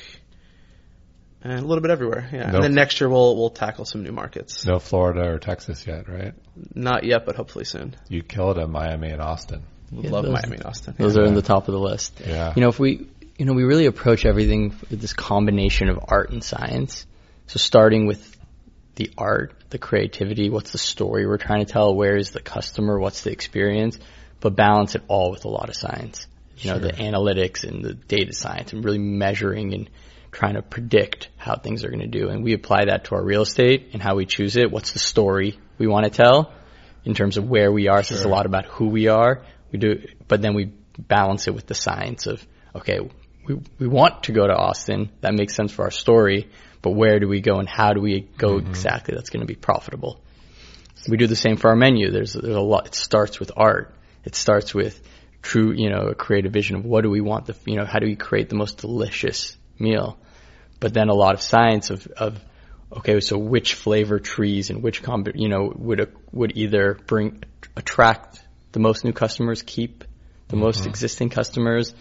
[1.41, 2.27] and a little bit everywhere.
[2.33, 2.55] Yeah, Nope.
[2.55, 4.65] and then next year we'll we'll tackle some new markets.
[4.65, 6.33] No Florida or Texas yet, right?
[6.73, 7.95] Not yet, but hopefully soon.
[8.09, 9.63] You killed it, Miami and Austin.
[9.91, 10.95] Yeah, love those- Miami and Austin.
[10.97, 11.21] Those Yeah.
[11.23, 12.19] are in the top of the list.
[12.25, 12.53] Yeah.
[12.55, 16.31] You know, if we, you know, we really approach everything with this combination of art
[16.31, 17.05] and science.
[17.47, 18.35] So starting with
[18.95, 22.97] the art, the creativity, what's the story we're trying to tell, where is the customer,
[22.99, 23.99] what's the experience,
[24.39, 26.25] but balance it all with a lot of science.
[26.57, 29.89] You know, the analytics and the data science and really measuring and
[30.31, 32.29] trying to predict how things are going to do.
[32.29, 34.71] And we apply that to our real estate and how we choose it.
[34.71, 36.53] What's the story we want to tell
[37.05, 38.03] in terms of where we are.
[38.03, 39.43] So it's a lot about who we are.
[39.71, 42.99] We do, but then we balance it with the science of, okay,
[43.47, 45.11] we, we want to go to Austin.
[45.21, 46.49] That makes sense for our story,
[46.81, 48.69] but where do we go and how do we go mm-hmm.
[48.69, 50.21] exactly that's going to be profitable?
[51.07, 52.09] We do the same for our menu.
[52.09, 53.93] There's, there's a lot, it starts with art.
[54.23, 54.99] It starts with
[55.45, 57.85] true, you know, create a creative vision of what do we want the, you know,
[57.85, 60.17] how do we create the most delicious meal?
[60.79, 62.43] But then a lot of science of, of,
[62.91, 67.43] okay, so which flavor trees and which comb, you know, would, would either bring,
[67.75, 70.03] attract the most new customers, keep
[70.47, 70.89] the most mm-hmm.
[70.89, 71.93] existing customers.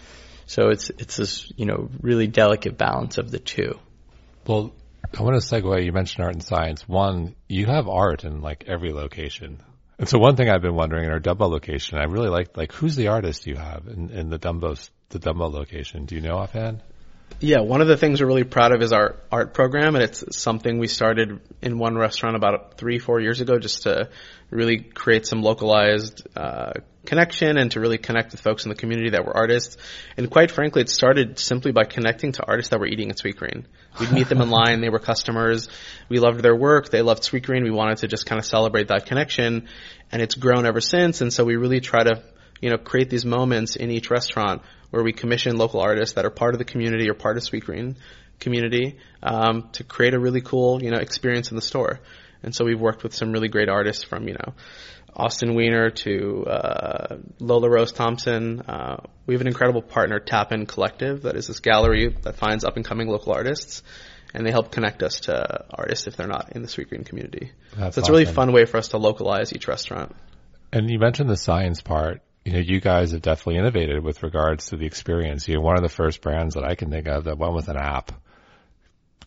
[0.47, 3.79] So it's, it's this, you know, really delicate balance of the two.
[4.47, 4.73] Well,
[5.17, 5.85] I want to segue.
[5.85, 6.89] You mentioned art and science.
[6.89, 9.63] One, you have art in like every location.
[9.99, 12.73] And so one thing I've been wondering in our Dumbo location, I really like, like,
[12.73, 14.77] who's the artist you have in, in the Dumbo,
[15.11, 16.07] the Dumbo location?
[16.07, 16.83] Do you know offhand?
[17.41, 20.25] Yeah, one of the things we're really proud of is our art program, and it's
[20.37, 24.09] something we started in one restaurant about three, four years ago, just to
[24.51, 26.73] really create some localized uh,
[27.07, 29.77] connection and to really connect with folks in the community that were artists.
[30.17, 33.37] And quite frankly, it started simply by connecting to artists that were eating at Sweet
[33.37, 33.67] Green.
[34.01, 35.69] We'd meet them in line; they were customers.
[36.09, 37.65] We loved their work; they loved Sweet Green.
[37.65, 39.69] We wanted to just kind of celebrate that connection,
[40.11, 41.21] and it's grown ever since.
[41.21, 42.23] And so we really try to
[42.61, 46.31] you know, create these moments in each restaurant where we commission local artists that are
[46.31, 47.97] part of the community or part of Sweet Green
[48.41, 52.01] community um, to create a really cool, you know, experience in the store.
[52.43, 54.55] And so we've worked with some really great artists from, you know,
[55.17, 58.61] Austyn Weiner to uh, Lola Rose Thompson.
[58.61, 62.77] Uh, we have an incredible partner, Tappan Collective, that is this gallery that finds up
[62.77, 63.83] and coming local artists.
[64.35, 67.53] And they help connect us to artists if they're not in the Sweet Green community.
[67.77, 70.15] That's so it's a really fun way for us to localize each restaurant.
[70.73, 72.21] And you mentioned the science part.
[72.45, 75.47] You know, you guys have definitely innovated with regards to the experience.
[75.47, 77.77] You're one of the first brands that I can think of that went with an
[77.77, 78.11] app,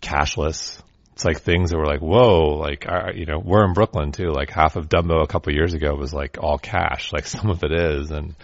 [0.02, 0.82] cashless.
[1.18, 4.30] It's like things that were like, whoa, like, uh, you know, we're in Brooklyn too.
[4.30, 7.12] Like half of Dumbo a couple years ago was like all cash.
[7.18, 8.12] Like some of it is.
[8.12, 8.36] And,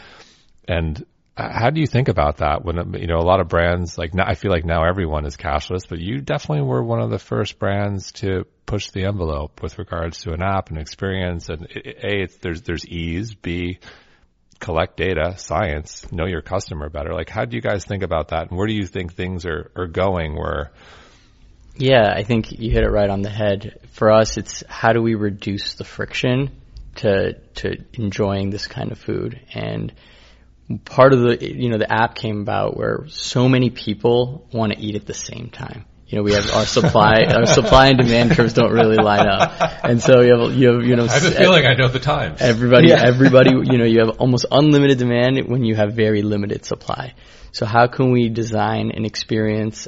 [0.67, 1.05] and
[1.37, 4.23] how do you think about that when, you know, a lot of brands, like now,
[4.25, 7.59] I feel like now everyone is cashless, but you definitely were one of the first
[7.59, 11.49] brands to push the envelope with regards to an app and experience.
[11.49, 13.35] And A, it's, there's, there's ease.
[13.35, 13.77] B,
[14.59, 17.13] collect data, science, know your customer better.
[17.13, 18.49] Like, how do you guys think about that?
[18.49, 20.71] And where do you think things are, are going where,
[21.75, 23.79] Yeah, I think you hit it right on the head.
[23.91, 26.51] For us, it's how do we reduce the friction
[26.95, 29.39] to to enjoying this kind of food?
[29.53, 29.93] And
[30.85, 34.79] part of the you know the app came about where so many people want to
[34.79, 35.85] eat at the same time.
[36.07, 39.83] You know, we have our supply our supply and demand curves don't really line up,
[39.83, 41.99] and so you have you have you know I have a feeling I know the
[41.99, 42.39] times.
[42.39, 43.01] Everybody, Yeah.
[43.03, 47.15] everybody, you know, you have almost unlimited demand when you have very limited supply.
[47.51, 49.87] So how can we design an experience,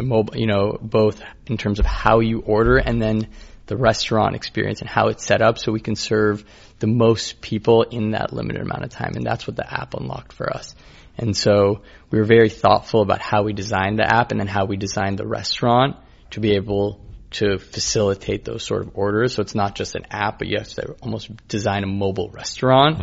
[0.00, 3.28] mobile, you know, both in terms of how you order and then
[3.66, 6.44] the restaurant experience and how it's set up so we can serve
[6.78, 9.12] the most people in that limited amount of time.
[9.14, 10.74] And that's what the app unlocked for us.
[11.18, 14.64] And so we were very thoughtful about how we designed the app and then how
[14.64, 15.96] we designed the restaurant
[16.30, 17.00] to be able
[17.34, 19.34] to facilitate those sort of orders.
[19.34, 22.98] So it's not just an app, but you have to almost design a mobile restaurant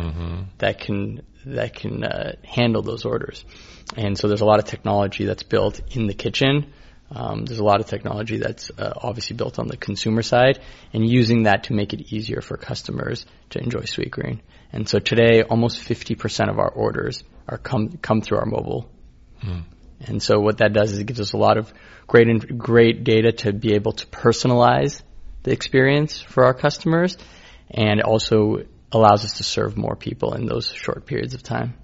[0.58, 3.44] that can that can uh, handle those orders.
[3.96, 6.72] And so there's a lot of technology that's built in the kitchen.
[7.12, 10.60] Um, there's a lot of technology that's uh, obviously built on the consumer side,
[10.92, 14.42] and using that to make it easier for customers to enjoy Sweet Green.
[14.72, 18.88] And so today, almost 50% of our orders are come come through our mobile
[20.00, 21.72] and so what that does is it gives us a lot of
[22.06, 25.02] great, great data to be able to personalize
[25.42, 27.16] the experience for our customers
[27.70, 31.74] and also allows us to serve more people in those short periods of time.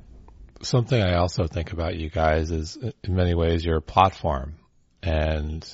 [0.63, 4.57] Something I also think about you guys is in many ways your platform.
[5.03, 5.65] and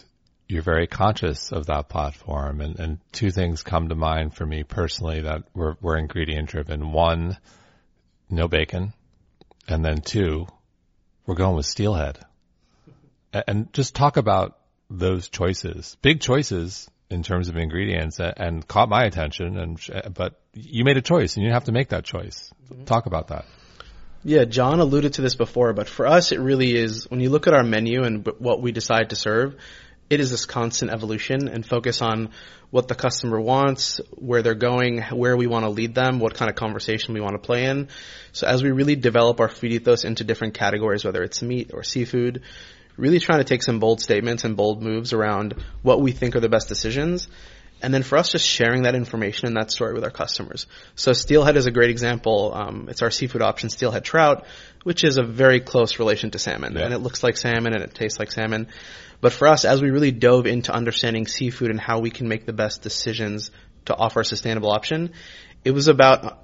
[0.53, 2.61] you're very conscious of that platform.
[2.61, 6.93] And, and two things come to mind for me personally that were, were ingredient driven.
[6.93, 7.39] One,
[8.29, 8.93] no bacon.
[9.67, 10.47] And then two,
[11.25, 12.19] we're going with steelhead.
[13.33, 14.59] And just talk about
[14.91, 19.59] those choices, big choices in terms of ingredients and caught my attention.
[19.59, 22.51] And, but you made a choice and you have to make that choice.
[22.71, 22.85] Mm-hmm.
[22.85, 23.45] Talk about that.
[24.25, 27.49] Yeah, John alluded to this before, but for us, it really is when you look
[27.49, 29.57] at our menu and what we decide to serve,
[30.09, 32.31] it is this constant evolution and focus on
[32.71, 36.51] what the customer wants, where they're going, where we want to lead them, what kind
[36.51, 37.89] of conversation we want to play in.
[38.33, 41.83] So as we really develop our food ethos into different categories, whether it's meat or
[41.83, 42.43] seafood,
[42.97, 46.41] really trying to take some bold statements and bold moves around what we think are
[46.41, 47.29] the best decisions.
[47.83, 50.67] And then for us, just sharing that information and that story with our customers.
[50.95, 52.53] So steelhead is a great example.
[52.55, 54.47] Um, it's our seafood option, steelhead trout,
[54.85, 56.75] which is a very close relation to salmon.
[56.75, 56.85] Yeah.
[56.85, 58.69] And it looks like salmon and it tastes like salmon.
[59.21, 62.47] But for us, as we really dove into understanding seafood and how we can make
[62.47, 63.51] the best decisions
[63.87, 65.13] to offer a sustainable option,
[65.65, 66.39] it was about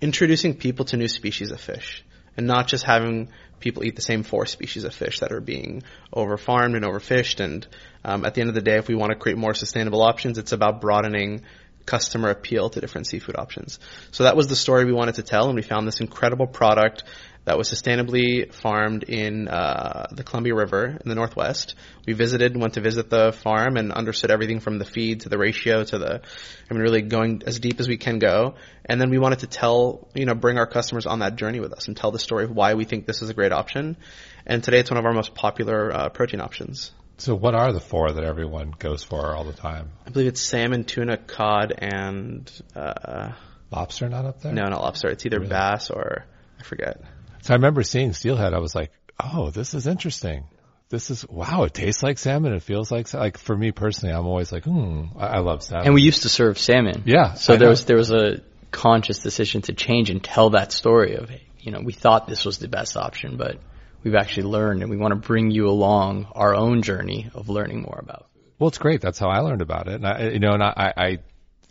[0.00, 2.04] introducing people to new species of fish
[2.36, 3.30] and not just having
[3.64, 5.82] people eat the same four species of fish that are being
[6.14, 7.40] overfarmed and overfished.
[7.42, 7.66] And
[8.04, 10.36] um, at the end of the day, if we want to create more sustainable options,
[10.36, 11.40] it's about broadening
[11.86, 13.78] customer appeal to different seafood options.
[14.10, 17.04] So that was the story we wanted to tell, and we found this incredible product
[17.44, 21.74] that was sustainably farmed in uh, the Columbia River in the Northwest.
[22.06, 25.36] We visited, went to visit the farm, and understood everything from the feed to the
[25.36, 26.22] ratio to the,
[26.70, 28.54] I mean, really going as deep as we can go.
[28.86, 31.74] And then we wanted to tell, you know, bring our customers on that journey with
[31.74, 33.98] us and tell the story of why we think this is a great option.
[34.46, 36.92] And today it's one of our most popular uh, protein options.
[37.18, 39.90] So what are the four that everyone goes for all the time?
[40.06, 43.32] I believe it's salmon, tuna, cod, and uh,
[43.70, 44.08] lobster.
[44.08, 44.52] Not up there.
[44.52, 45.08] No, not lobster.
[45.10, 45.50] It's either really?
[45.50, 46.24] bass or
[46.58, 47.00] I forget.
[47.42, 48.52] So I remember seeing steelhead.
[48.54, 48.90] I was like,
[49.22, 50.44] oh, this is interesting.
[50.88, 51.64] This is wow.
[51.64, 52.52] It tastes like salmon.
[52.52, 55.06] It feels like like for me personally, I'm always like, hmm.
[55.16, 55.86] I, I love salmon.
[55.86, 57.02] And we used to serve salmon.
[57.06, 57.34] Yeah.
[57.34, 57.70] So I there know.
[57.70, 61.80] was there was a conscious decision to change and tell that story of you know
[61.82, 63.58] we thought this was the best option, but
[64.04, 67.82] we've actually learned, and we want to bring you along our own journey of learning
[67.82, 68.26] more about.
[68.58, 69.00] Well, it's great.
[69.00, 69.94] That's how I learned about it.
[69.94, 71.18] And I, you know, and I, I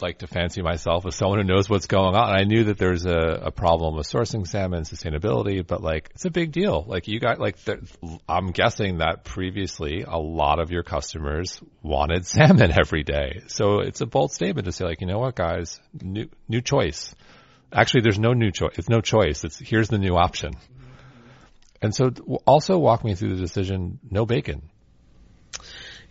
[0.02, 2.36] like to fancy myself as someone who knows what's going on.
[2.36, 6.30] I knew that there's a, a problem with sourcing salmon sustainability, but like it's a
[6.30, 6.84] big deal.
[6.86, 7.80] Like you got like the,
[8.28, 13.44] I'm guessing that previously a lot of your customers wanted salmon every day.
[13.48, 17.16] So it's a bold statement to say like, you know what, guys, new new choice.
[17.72, 18.74] Actually, there's no new choice.
[18.78, 19.44] It's no choice.
[19.44, 20.54] It's here's the new option.
[21.84, 22.12] And so
[22.48, 24.62] also walk me through the decision, no bacon.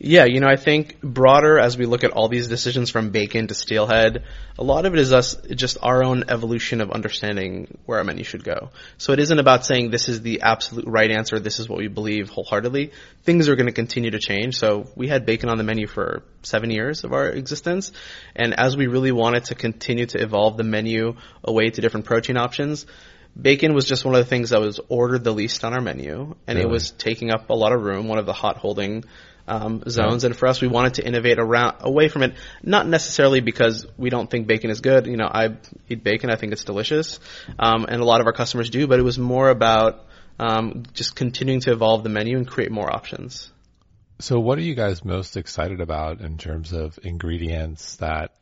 [0.04, 3.46] Yeah, you know, I think broader as we look at all these decisions from bacon
[3.46, 4.24] to steelhead,
[4.58, 8.24] a lot of it is us just our own evolution of understanding where our menu
[8.24, 8.70] should go.
[8.98, 11.86] So it isn't about saying this is the absolute right answer, this is what we
[11.86, 12.90] believe wholeheartedly.
[13.22, 14.58] Things are going to continue to change.
[14.58, 17.92] So we had bacon on the menu for seven years of our existence.
[18.34, 22.36] And as we really wanted to continue to evolve the menu away to different protein
[22.36, 22.86] options,
[23.40, 26.34] bacon was just one of the things that was ordered the least on our menu,
[26.46, 26.68] and really?
[26.68, 28.08] it was taking up a lot of room.
[28.08, 29.04] One of the hot holding
[29.48, 30.28] um, zones, yeah.
[30.28, 32.34] and for us, we wanted to innovate around away from it.
[32.62, 35.06] Not necessarily because we don't think bacon is good.
[35.06, 35.56] You know, I
[35.88, 37.18] eat bacon; I think it's delicious,
[37.58, 38.86] um, and a lot of our customers do.
[38.86, 40.04] But it was more about
[40.38, 43.50] um, just continuing to evolve the menu and create more options.
[44.20, 48.32] So, what are you guys most excited about in terms of ingredients that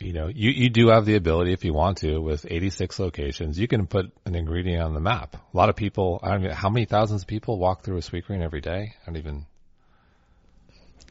[0.00, 3.58] you know, you, you do have the ability if you want to with 86 locations,
[3.58, 5.36] you can put an ingredient on the map.
[5.36, 8.00] A lot of people, I don't know, how many thousands of people walk through a
[8.00, 8.94] sweetgreen every day?
[9.02, 9.46] I don't even.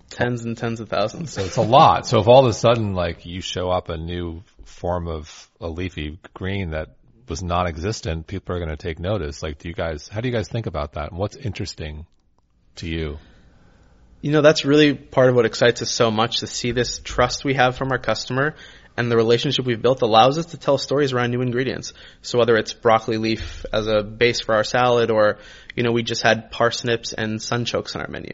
[0.10, 1.32] Tens and tens of thousands.
[1.32, 2.08] So it's a lot.
[2.08, 5.67] So if all of a sudden, like, you show up a new form of a
[5.67, 6.89] leafy green that
[7.28, 9.41] was non-existent, people are going to take notice.
[9.41, 11.12] Like, do you guys, how do you guys think about that?
[11.12, 12.06] And what's interesting
[12.76, 13.17] to you?
[14.23, 17.43] You know, that's really part of what excites us so much to see this trust
[17.43, 18.55] we have from our customer
[18.95, 21.91] and the relationship we've built allows us to tell stories around new ingredients.
[22.21, 25.39] So whether it's broccoli leaf as a base for our salad or,
[25.75, 28.31] you know, we just had parsnips and sunchokes on our menu,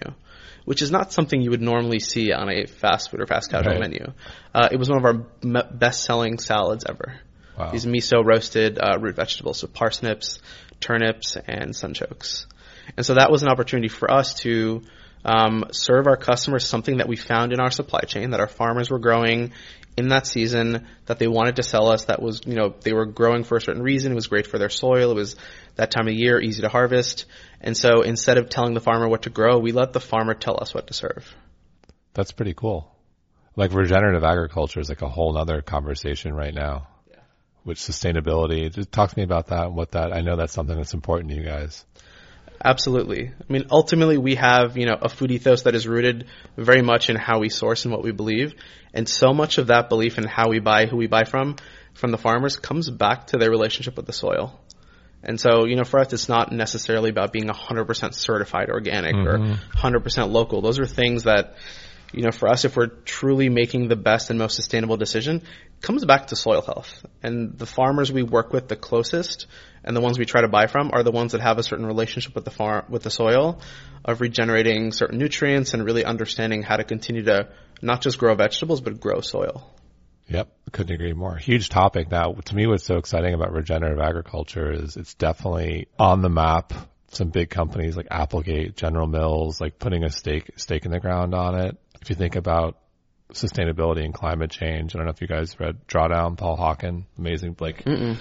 [0.65, 3.73] which is not something you would normally see on a fast food or fast casual
[3.73, 3.81] right.
[3.81, 4.13] menu.
[4.54, 7.19] Uh, it was one of our m- best selling salads ever.
[7.58, 7.71] Wow.
[7.71, 10.40] These miso roasted uh, root vegetables, so parsnips,
[10.79, 12.46] turnips, and sunchokes.
[12.96, 14.83] And so that was an opportunity for us to
[15.26, 18.90] um, serve our customers something that we found in our supply chain that our farmers
[18.90, 19.52] were growing
[19.98, 23.06] in that season that they wanted to sell us that was, you know, they were
[23.06, 24.13] growing for a certain reason.
[24.13, 25.12] It was great for their soil.
[25.12, 25.36] It was
[25.76, 27.26] that time of year, easy to harvest.
[27.60, 30.58] And so instead of telling the farmer what to grow, we let the farmer tell
[30.60, 31.28] us what to serve.
[32.13, 32.90] That's pretty cool.
[33.56, 36.88] Like regenerative agriculture is like a whole other conversation right now.
[37.10, 37.17] Yeah.
[37.63, 40.78] Which sustainability, just talk to me about that and what that, I know that's something
[40.78, 41.86] that's important to you guys.
[42.64, 43.28] Absolutely.
[43.30, 47.10] I mean, ultimately, we have you know a food ethos that is rooted very much
[47.10, 48.54] in how we source and what we believe,
[48.94, 51.56] and so much of that belief in how we buy, who we buy from,
[51.94, 54.60] from the farmers, comes back to their relationship with the soil.
[55.24, 59.52] And so, you know, for us, it's not necessarily about being 100% certified organic mm-hmm.
[59.52, 60.62] or 100% local.
[60.62, 61.56] Those are things that,
[62.12, 65.44] you know, for us, if we're truly making the best and most sustainable decision,
[65.82, 67.06] comes back to soil health.
[67.22, 69.48] And the farmers we work with the closest
[69.84, 71.86] and the ones we try to buy from are the ones that have a certain
[71.86, 73.62] relationship with the farm, with the soil
[74.04, 77.50] of regenerating certain nutrients and really understanding how to continue to
[77.82, 79.70] not just grow vegetables, but grow soil.
[80.28, 81.36] Yep, couldn't agree more.
[81.36, 82.12] Huge topic.
[82.12, 86.74] Now, to me, what's so exciting about regenerative agriculture is it's definitely on the map.
[87.12, 91.34] Some big companies like Applegate, General Mills, like putting a stake stake in the ground
[91.34, 91.78] on it.
[92.02, 92.77] If you think about
[93.33, 97.56] sustainability and climate change, I don't know if you guys read Drawdown, Paul Hawken, amazing,
[97.60, 98.17] like Mm-mm.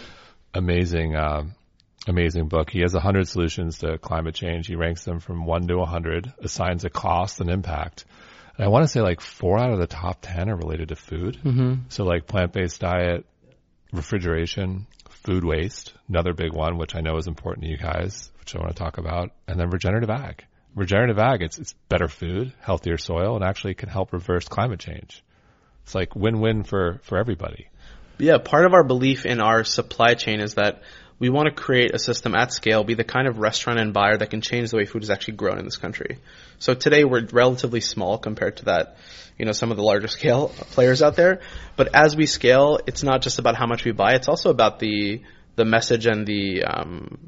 [0.53, 1.55] amazing, um,
[2.07, 2.71] amazing book.
[2.71, 4.67] He has a hundred solutions to climate change.
[4.67, 8.05] He ranks them from one to a hundred, assigns a cost and impact
[8.59, 10.97] and I want to say like four out of the top 10 are related to
[10.97, 11.39] food.
[11.43, 11.75] Mm-hmm.
[11.91, 13.25] So like plant-based diet,
[13.93, 18.57] refrigeration, food waste, another big one, which I know is important to you guys, which
[18.57, 20.45] I want to talk about, and then regenerative ag.
[20.75, 25.25] Regenerative ag, it's, it's better food, healthier soil, and actually can help reverse climate change.
[25.85, 27.69] It's like win-win for, for everybody.
[28.19, 30.83] Yeah, part of our belief in our supply chain is that
[31.19, 34.17] we want to create a system at scale, be the kind of restaurant and buyer
[34.17, 36.19] that can change the way food is actually grown in this country.
[36.59, 38.97] So today we're relatively small compared to that,
[39.37, 41.41] you know, some of the larger scale players out there.
[41.77, 44.79] But as we scale, it's not just about how much we buy; it's also about
[44.79, 45.23] the
[45.57, 47.19] the message and the um,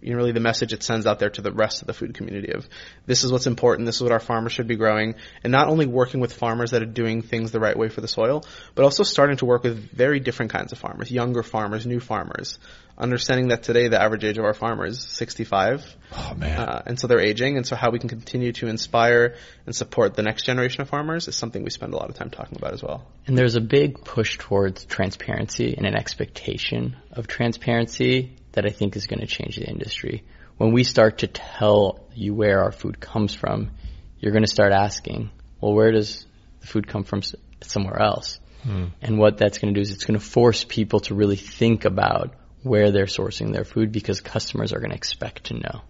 [0.00, 2.14] you know, really the message it sends out there to the rest of the food
[2.14, 2.68] community of
[3.06, 5.86] this is what's important, this is what our farmers should be growing, and not only
[5.86, 8.44] working with farmers that are doing things the right way for the soil,
[8.74, 12.58] but also starting to work with very different kinds of farmers, younger farmers, new farmers,
[12.96, 15.96] understanding that today the average age of our farmers is 65.
[16.12, 16.58] Oh man.
[16.58, 19.36] Uh, and so they're aging, and so how we can continue to inspire
[19.66, 22.30] and support the next generation of farmers is something we spend a lot of time
[22.30, 23.06] talking about as well.
[23.26, 28.96] And there's a big push towards transparency and an expectation of transparency that I think
[28.96, 30.24] is going to change the industry.
[30.56, 33.70] When we start to tell you where our food comes from,
[34.18, 35.30] you're going to start asking,
[35.60, 36.26] well, where does
[36.60, 37.22] the food come from
[37.62, 38.40] somewhere else?
[38.62, 38.86] Hmm.
[39.00, 41.84] And what that's going to do is it's going to force people to really think
[41.84, 45.82] about where they're sourcing their food because customers are going to expect to know.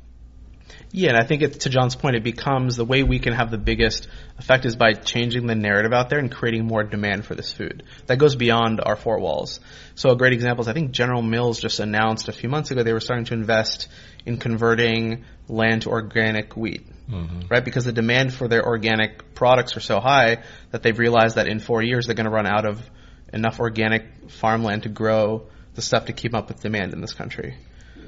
[0.93, 3.51] Yeah, and I think it, to John's point, it becomes the way we can have
[3.51, 4.09] the biggest
[4.39, 7.85] effect is by changing the narrative out there and creating more demand for this food.
[8.07, 9.61] That goes beyond our four walls.
[9.95, 12.83] So a great example is I think General Mills just announced a few months ago
[12.83, 13.89] they were starting to invest
[14.27, 16.87] in converting land to organic wheat.
[17.09, 17.49] Mm-hmm.
[17.49, 17.65] Right?
[17.65, 21.61] Because the demand for their organic products are so high that they've realized that in
[21.61, 22.81] four years they're going to run out of
[23.33, 27.57] enough organic farmland to grow the stuff to keep up with demand in this country.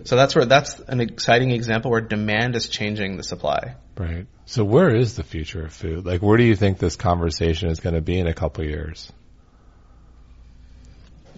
[0.05, 3.77] So that's where that's an exciting example where demand is changing the supply.
[3.97, 4.27] Right.
[4.47, 6.05] So where is the future of food?
[6.05, 9.13] Like, where do you think this conversation is going to be in a couple years?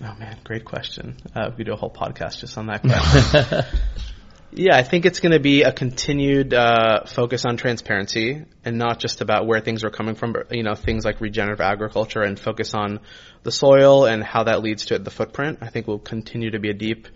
[0.03, 1.17] Oh man, great question.
[1.35, 3.65] Uh, we do a whole podcast just on that question.
[4.53, 8.99] yeah, I think it's going to be a continued uh, focus on transparency and not
[8.99, 12.39] just about where things are coming from, but you know things like regenerative agriculture and
[12.39, 13.01] focus on
[13.45, 15.59] the soil and how that leads to the footprint.
[15.61, 17.07] I think will continue to be a deep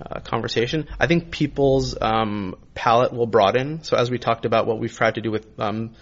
[0.00, 0.88] uh, conversation.
[0.98, 3.84] I think people's um, palate will broaden.
[3.84, 5.92] So as we talked about what we've tried to do with um,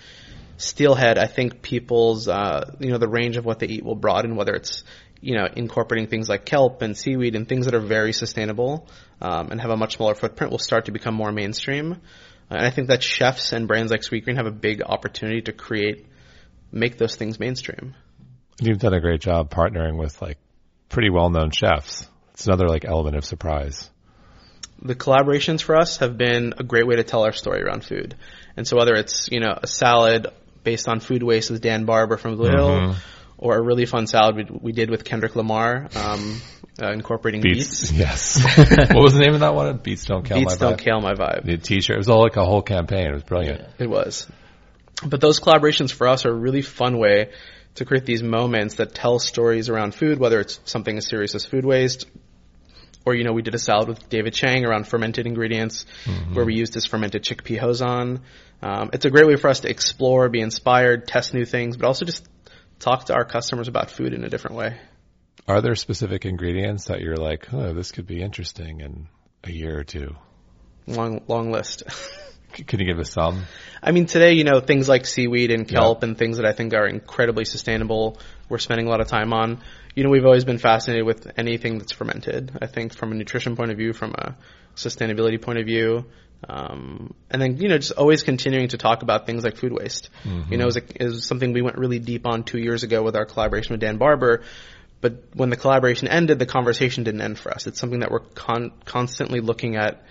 [0.56, 4.36] Steelhead, I think people's uh, you know the range of what they eat will broaden.
[4.36, 4.84] Whether it's
[5.20, 8.88] you know incorporating things like kelp and seaweed and things that are very sustainable
[9.20, 12.00] um, and have a much smaller footprint will start to become more mainstream.
[12.50, 16.06] And I think that chefs and brands like Sweetgreen have a big opportunity to create,
[16.70, 17.94] make those things mainstream.
[18.60, 20.38] You've done a great job partnering with like
[20.90, 22.06] pretty well-known chefs.
[22.34, 23.90] It's another like element of surprise.
[24.80, 28.16] The collaborations for us have been a great way to tell our story around food.
[28.56, 30.26] And so whether it's, you know, a salad
[30.64, 32.86] based on food waste with Dan Barber from Blue mm-hmm.
[32.90, 32.96] Hill,
[33.38, 36.40] or a really fun salad we, we did with Kendrick Lamar, um,
[36.80, 37.90] uh, incorporating beets.
[37.90, 37.92] beets.
[37.92, 38.42] Yes.
[38.92, 39.76] what was the name of that one?
[39.78, 40.70] Beets don't kill beets my vibe.
[40.70, 41.44] don't kill my vibe.
[41.44, 41.94] The T-shirt.
[41.94, 43.06] It was all like a whole campaign.
[43.06, 43.62] It was brilliant.
[43.78, 44.26] It was.
[45.04, 47.30] But those collaborations for us are a really fun way
[47.74, 51.44] to create these moments that tell stories around food, whether it's something as serious as
[51.44, 52.06] food waste,
[53.04, 56.34] or you know, we did a salad with David Chang around fermented ingredients, mm-hmm.
[56.34, 58.20] where we used this fermented chickpea hozon.
[58.62, 61.86] Um, it's a great way for us to explore, be inspired, test new things, but
[61.86, 62.26] also just
[62.78, 64.78] talk to our customers about food in a different way.
[65.48, 69.08] Are there specific ingredients that you're like, oh, this could be interesting in
[69.42, 70.14] a year or two?
[70.86, 71.82] Long, long list.
[72.52, 73.44] Can you give us some?
[73.82, 76.08] I mean, today, you know, things like seaweed and kelp yeah.
[76.08, 78.18] and things that I think are incredibly sustainable,
[78.52, 79.58] we're spending a lot of time on.
[79.96, 82.52] You know, we've always been fascinated with anything that's fermented.
[82.62, 84.36] I think from a nutrition point of view, from a
[84.76, 86.04] sustainability point of view,
[86.48, 90.10] Um, and then, you know, just always continuing to talk about things like food waste.
[90.50, 92.82] You know, it was, a, it was something we went really deep on two years
[92.82, 94.42] ago with our collaboration with Dan Barber.
[95.00, 97.66] But when the collaboration ended, the conversation didn't end for us.
[97.68, 100.02] It's something that we're con- constantly looking at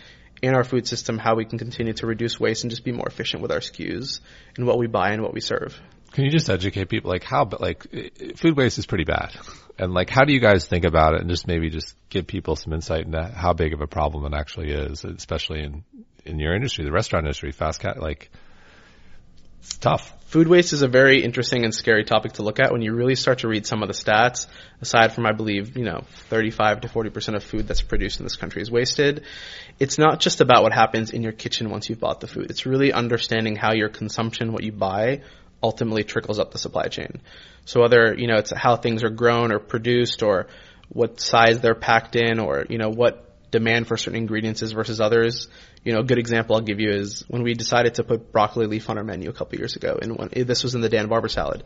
[0.41, 3.07] in our food system, how we can continue to reduce waste and just be more
[3.07, 4.21] efficient with our SKUs
[4.55, 5.79] and what we buy and what we serve.
[6.12, 7.84] Can you just educate people like how, but like
[8.36, 9.32] food waste is pretty bad.
[9.78, 12.55] And like, how do you guys think about it and just maybe just give people
[12.55, 15.84] some insight into how big of a problem it actually is, especially in,
[16.26, 18.30] in your industry, the restaurant industry, fast cat, like
[19.62, 20.14] it's tough.
[20.26, 23.16] Food waste is a very interesting and scary topic to look at when you really
[23.16, 24.47] start to read some of the stats.
[24.82, 28.38] Aside from, I believe, you know, 35 to 40% of food that's produced in this
[28.38, 29.24] country is wasted.
[29.78, 32.49] It's not just about what happens in your kitchen once you've bought the food.
[32.49, 35.22] It's really understanding how your consumption, what you buy,
[35.62, 37.22] ultimately trickles up the supply chain.
[37.66, 40.47] So whether, you know, it's how things are grown or produced or
[40.89, 44.99] what size they're packed in or, you know, what demand for certain ingredients is versus
[44.99, 45.47] others.
[45.84, 48.66] You know, a good example I'll give you is when we decided to put broccoli
[48.66, 51.07] leaf on our menu a couple years ago, and when, this was in the Dan
[51.07, 51.64] Barber salad.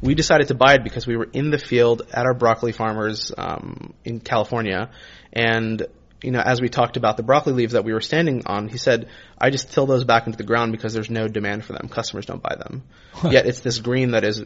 [0.00, 3.30] We decided to buy it because we were in the field at our broccoli farmers
[3.36, 4.90] um, in California,
[5.32, 5.86] and
[6.22, 8.78] you know, as we talked about the broccoli leaves that we were standing on, he
[8.78, 9.08] said,
[9.38, 11.88] "I just till those back into the ground because there's no demand for them.
[11.88, 12.82] Customers don't buy them.
[13.30, 14.44] Yet it's this green that is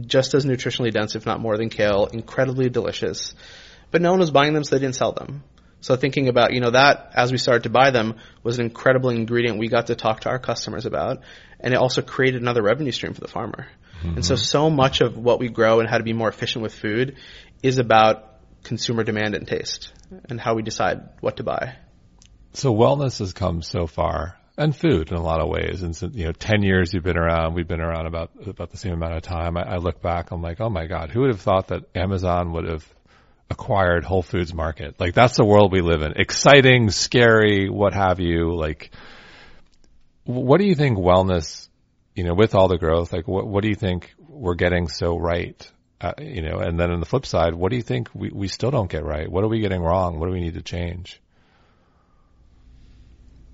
[0.00, 3.34] just as nutritionally dense, if not more than kale, incredibly delicious,
[3.90, 5.42] but no one was buying them, so they didn't sell them."
[5.82, 9.08] So thinking about, you know, that as we started to buy them was an incredible
[9.08, 11.22] ingredient we got to talk to our customers about.
[11.58, 13.66] And it also created another revenue stream for the farmer.
[14.02, 14.42] And so, mm-hmm.
[14.42, 17.16] so much of what we grow and how to be more efficient with food
[17.62, 18.26] is about
[18.62, 19.92] consumer demand and taste
[20.28, 21.76] and how we decide what to buy.
[22.52, 25.82] So wellness has come so far and food in a lot of ways.
[25.82, 28.76] And so, you know, 10 years you've been around, we've been around about, about the
[28.76, 29.56] same amount of time.
[29.56, 32.52] I, I look back, I'm like, oh my God, who would have thought that Amazon
[32.52, 32.86] would have
[33.48, 35.00] acquired Whole Foods Market?
[35.00, 36.12] Like that's the world we live in.
[36.16, 38.54] Exciting, scary, what have you.
[38.54, 38.90] Like,
[40.24, 41.68] what do you think wellness,
[42.14, 45.16] you know, with all the growth, like what, what do you think we're getting so
[45.16, 45.70] right?
[46.00, 48.48] Uh, you know, and then on the flip side, what do you think we, we
[48.48, 49.30] still don't get right?
[49.30, 50.18] What are we getting wrong?
[50.18, 51.20] What do we need to change?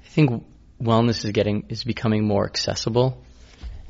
[0.05, 0.45] I think
[0.81, 3.21] wellness is getting is becoming more accessible,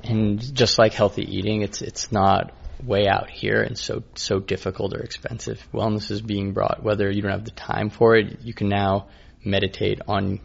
[0.03, 2.53] and just like healthy eating, it's it's not
[2.83, 5.67] way out here and so so difficult or expensive.
[5.73, 9.09] Wellness is being brought whether you don't have the time for it, you can now
[9.45, 10.41] meditate on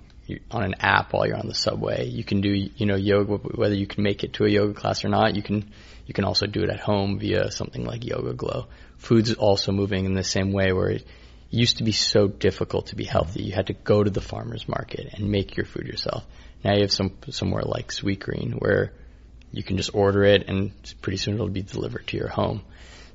[0.49, 2.07] on an app while you're on the subway.
[2.07, 5.03] You can do you know yoga whether you can make it to a yoga class
[5.03, 5.35] or not.
[5.35, 5.71] You can
[6.11, 8.67] you can also do it at home via something like YogaGlo.
[8.97, 11.05] Food's also moving in the same way where it
[11.49, 13.43] used to be so difficult to be healthy.
[13.43, 16.25] You had to go to the farmer's market and make your food yourself.
[16.65, 18.91] Now you have some somewhere like Sweetgreen where
[19.53, 22.63] you can just order it and pretty soon it'll be delivered to your home.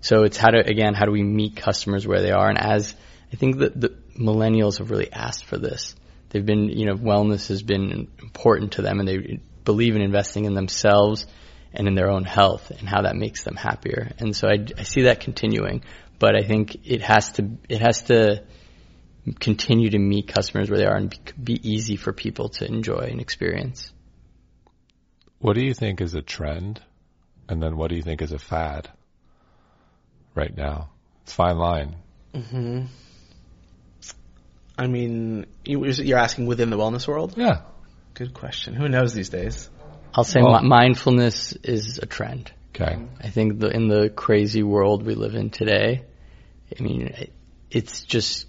[0.00, 2.94] So it's how to again how do we meet customers where they are and as
[3.30, 5.94] I think that the millennials have really asked for this.
[6.30, 10.46] They've been you know wellness has been important to them and they believe in investing
[10.46, 11.26] in themselves
[11.76, 14.12] and in their own health and how that makes them happier.
[14.18, 15.82] And so I, I see that continuing,
[16.18, 18.42] but I think it has to it has to
[19.40, 21.18] continue to meet customers where they are and be,
[21.54, 23.92] be easy for people to enjoy and experience.
[25.38, 26.80] What do you think is a trend?
[27.48, 28.90] And then what do you think is a fad
[30.34, 30.90] right now?
[31.22, 31.96] It's fine line.
[32.34, 32.86] Mm-hmm.
[34.78, 37.34] I mean, you- you're asking within the wellness world?
[37.36, 37.62] Yeah.
[38.14, 38.74] Good question.
[38.74, 39.68] Who knows these days?
[40.16, 42.50] I'll say Well- mi- mindfulness is a trend.
[42.74, 42.96] Okay.
[43.22, 46.02] I think the, in the crazy world we live in today,
[46.78, 47.32] I mean, it,
[47.70, 48.46] it's just,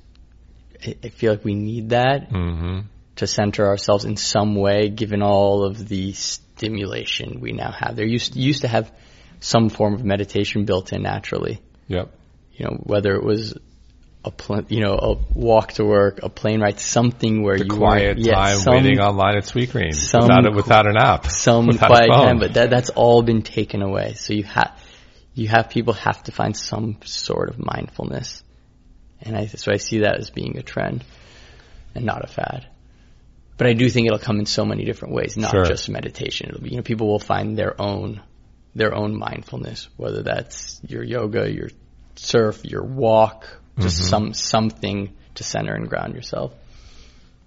[0.85, 2.87] I, I feel like we need that Mm-hmm.
[3.17, 7.95] to center ourselves in some way, given all of the stimulation we now have.
[7.95, 8.91] There used used to have
[9.39, 11.61] some form of meditation built in naturally.
[11.87, 12.11] Yep.
[12.53, 13.57] You know, whether it was
[14.27, 17.71] a pl- you know a walk to work, a plane ride, something where The you
[17.71, 21.27] quiet were, yeah, time some, waiting online at Sweetgreen some without, a, without an app.
[21.31, 24.13] some quiet time, but that that's all been taken away.
[24.13, 24.77] So you have
[25.33, 28.43] you have people have to find some sort of mindfulness,
[29.21, 31.03] and I so I see that as being a trend
[31.95, 32.67] and not a fad.
[33.57, 35.65] But I do think it'll come in so many different ways, not Sure.
[35.65, 36.49] just meditation.
[36.49, 38.21] It'll be you know people will find their own
[38.75, 41.69] their own mindfulness, whether that's your yoga, your
[42.15, 43.47] surf, your walk,
[43.79, 44.09] just Mm-hmm.
[44.09, 46.53] some something to center and ground yourself.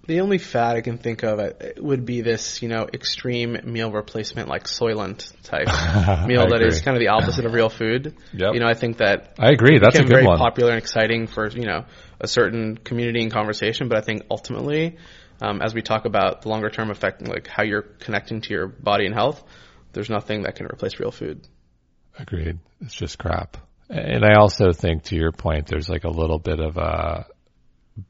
[0.06, 3.92] The only fad I can think of uh, would be this, you know, extreme meal
[3.92, 5.66] replacement like Soylent type
[6.26, 6.84] meal I that is agree.
[6.84, 8.16] kind of the opposite of real food.
[8.32, 8.54] Yep.
[8.54, 9.78] You know, I think that I agree.
[9.78, 10.38] That's a became good very one.
[10.38, 11.84] popular and exciting for you know
[12.20, 13.88] a certain community and conversation.
[13.88, 14.96] But I think ultimately,
[15.40, 18.66] um, as we talk about the longer term effect, like how you're connecting to your
[18.66, 19.42] body and health,
[19.92, 21.46] there's nothing that can replace real food.
[22.18, 22.58] Agreed.
[22.80, 23.56] It's just crap.
[23.90, 27.26] And I also think to your point, there's like a little bit of a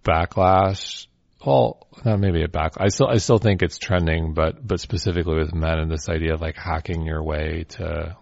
[0.04, 1.06] backlash
[1.44, 2.74] well, not maybe a back.
[2.78, 6.34] I still, I still think it's trending, but, but specifically with men and this idea
[6.34, 8.16] of like hacking your way to,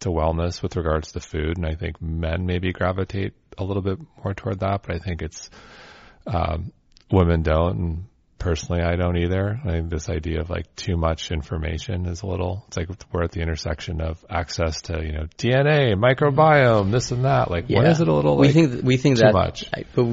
[0.00, 1.56] to wellness with regards to food.
[1.56, 5.22] And I think men maybe gravitate a little bit more toward that, but I think
[5.22, 5.50] it's,
[6.26, 6.72] um,
[7.10, 7.76] women don't.
[7.78, 8.04] And
[8.40, 9.60] personally, I don't either.
[9.64, 13.22] I think this idea of like too much information is a little, it's like we're
[13.22, 17.50] at the intersection of access to, you know, DNA, microbiome, this and that.
[17.50, 19.66] Like, when is it a little we like, think we think too that much?
[19.72, 20.06] I, but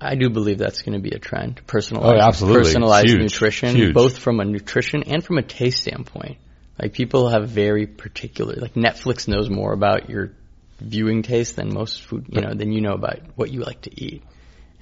[0.00, 1.60] I do believe that's going to be a trend.
[1.66, 2.62] Personalized, Oh, absolutely.
[2.62, 3.20] personalized Huge.
[3.20, 3.94] nutrition, Huge.
[3.94, 6.38] both from a nutrition and from a taste standpoint.
[6.80, 8.54] Like people have very particular.
[8.56, 10.32] Like Netflix knows more about your
[10.80, 12.26] viewing taste than most food.
[12.28, 14.22] You know, than you know about what you like to eat.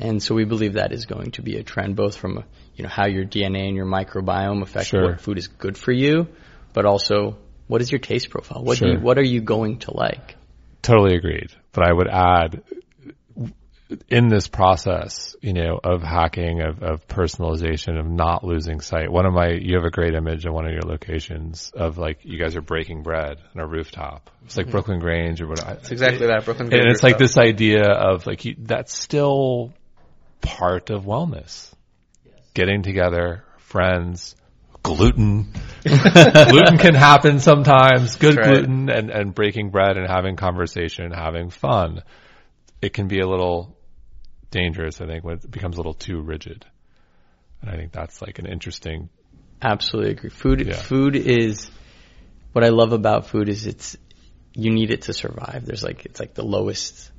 [0.00, 2.42] And so we believe that is going to be a trend, both from
[2.74, 5.10] you know how your DNA and your microbiome affect Sure.
[5.10, 6.26] what food is good for you,
[6.72, 7.36] but also
[7.66, 8.64] what is your taste profile?
[8.64, 8.94] What do Sure.
[8.94, 10.36] you, what are you going to like?
[10.80, 11.52] Totally agreed.
[11.72, 12.62] But I would add
[14.08, 19.10] in this process, you know, of hacking, of, of personalization, of not losing sight.
[19.10, 22.20] One of my, you have a great image of one of your locations of like,
[22.22, 24.30] you guys are breaking bread on a rooftop.
[24.44, 24.72] It's like hmm.
[24.72, 25.60] Brooklyn Grange or what.
[25.80, 26.68] It's exactly that, Brooklyn.
[26.68, 26.84] Grange.
[26.84, 29.74] And it's like this idea of like, you, that's still
[30.40, 31.72] part of wellness.
[32.54, 34.34] Getting together, friends,
[34.82, 35.52] gluten.
[35.84, 38.16] gluten can happen sometimes.
[38.16, 38.46] Good right.
[38.46, 42.02] gluten and, and breaking bread and having conversation, having fun.
[42.82, 43.76] It can be a little
[44.50, 46.64] dangerous, I think, when it becomes a little too rigid.
[47.60, 49.08] And I think that's like an interesting,
[49.62, 50.30] Absolutely agree.
[50.30, 50.72] Food Yeah.
[50.72, 51.70] food is
[52.52, 53.96] what I love about food is it's
[54.54, 55.66] you need it to survive.
[55.66, 57.10] There's like it's like the lowest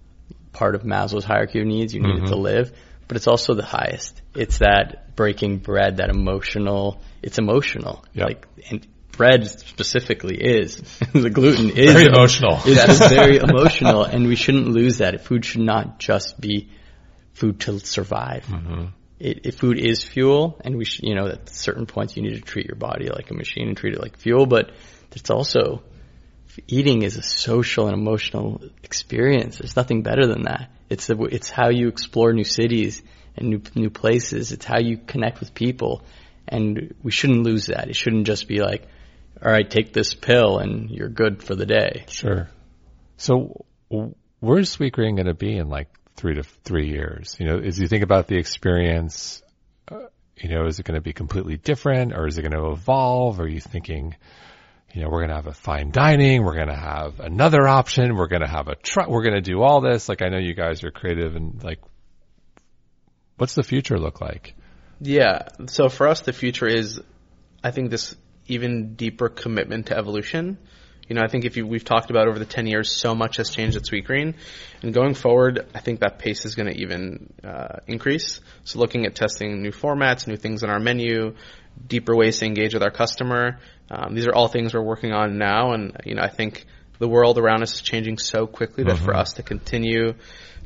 [0.51, 1.93] part of Maslow's hierarchy of needs.
[1.93, 2.41] You need it to Mhm.
[2.41, 2.72] live,
[3.12, 4.22] but it's also the highest.
[4.36, 7.01] It's that breaking bread, that emotional.
[7.22, 8.05] It's emotional.
[8.14, 8.26] Yep.
[8.26, 10.78] Like and bread specifically is
[11.14, 12.62] the gluten is Very emotional.
[12.66, 15.26] It's very emotional, and we shouldn't lose that.
[15.26, 16.70] Food should not just be
[17.34, 18.86] food to survive Mm-hmm.
[19.20, 22.36] it, it, food is fuel, and we should, you know, at certain points you need
[22.36, 24.45] to treat your body like a machine and treat it like fuel.
[24.45, 24.72] But
[25.12, 25.84] it's also
[26.68, 29.58] eating is a social and emotional experience.
[29.58, 30.72] There's nothing better than that.
[30.89, 33.02] It's the, it's how you explore new cities
[33.38, 34.52] and new new places.
[34.52, 36.04] It's how you connect with people,
[36.47, 37.89] and we shouldn't lose that.
[37.89, 38.88] It shouldn't just be like,
[39.43, 42.06] all right, take this pill and you're good for the day.
[42.08, 42.49] Sure.
[43.18, 43.66] So
[44.39, 47.36] where's Sweetgreen going to be in like three to three years?
[47.39, 49.41] You know, as you think about the experience,
[49.89, 52.72] uh, you know, is it going to be completely different or is it going to
[52.72, 53.39] evolve?
[53.39, 54.16] Are you thinking,
[54.93, 58.15] you know, we're going to have a fine dining, we're going to have another option,
[58.15, 60.09] we're going to have a truck, we're going to do all this.
[60.09, 61.79] Like I know you guys are creative and like,
[63.37, 64.55] what's the future look like?
[64.99, 65.47] Yeah.
[65.67, 67.01] So for us, the future is,
[67.63, 68.15] I think, this
[68.47, 70.57] even deeper commitment to evolution.
[71.07, 73.37] You know, I think if you, we've talked about over the 10 years, so much
[73.37, 74.35] has changed at Sweetgreen.
[74.81, 78.39] And going forward, I think that pace is going to even uh, increase.
[78.63, 81.35] So looking at testing new formats, new things in our menu,
[81.85, 83.59] deeper ways to engage with our customer.
[83.91, 85.73] Um, these are all things we're working on now.
[85.73, 86.65] And, you know, I think
[86.99, 90.13] the world around us is changing so quickly that for us to continue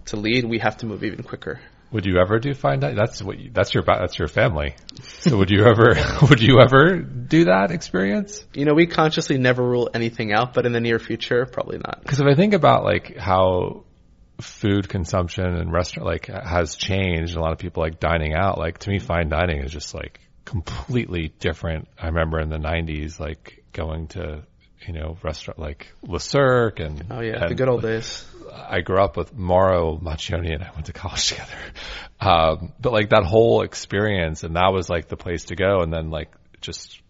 [0.05, 1.59] to lead, we have to move even quicker.
[1.91, 2.97] Would you ever do fine dining?
[2.97, 4.75] That's what you, that's your that's your family.
[5.03, 5.95] So would you ever
[6.29, 8.43] would you ever do that experience?
[8.53, 12.01] You know, we consciously never rule anything out, but in the near future, probably not.
[12.01, 13.85] Because if I think about like how
[14.41, 18.57] food consumption and restaurant like has changed, a lot of people like dining out.
[18.57, 21.87] Like to me, fine dining is just like completely different.
[21.99, 24.43] I remember in the '90s, like going to
[24.87, 28.25] you know restaurant like Le Cirque and Oh yeah, the good old days.
[28.53, 31.57] I grew up with Mauro Maccioni and I went to college together.
[32.19, 35.81] Um, but like that whole experience and that was like the place to go.
[35.81, 36.31] And then like
[36.61, 37.01] just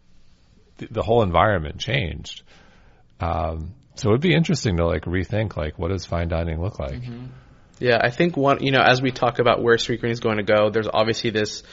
[0.77, 2.43] the, the whole environment changed.
[3.19, 6.79] Um, so it would be interesting to like rethink like what does fine dining look
[6.79, 7.01] like?
[7.79, 10.43] Yeah, I think one, you know, as we talk about where Sweetgreen is going to
[10.43, 11.63] go, there's obviously this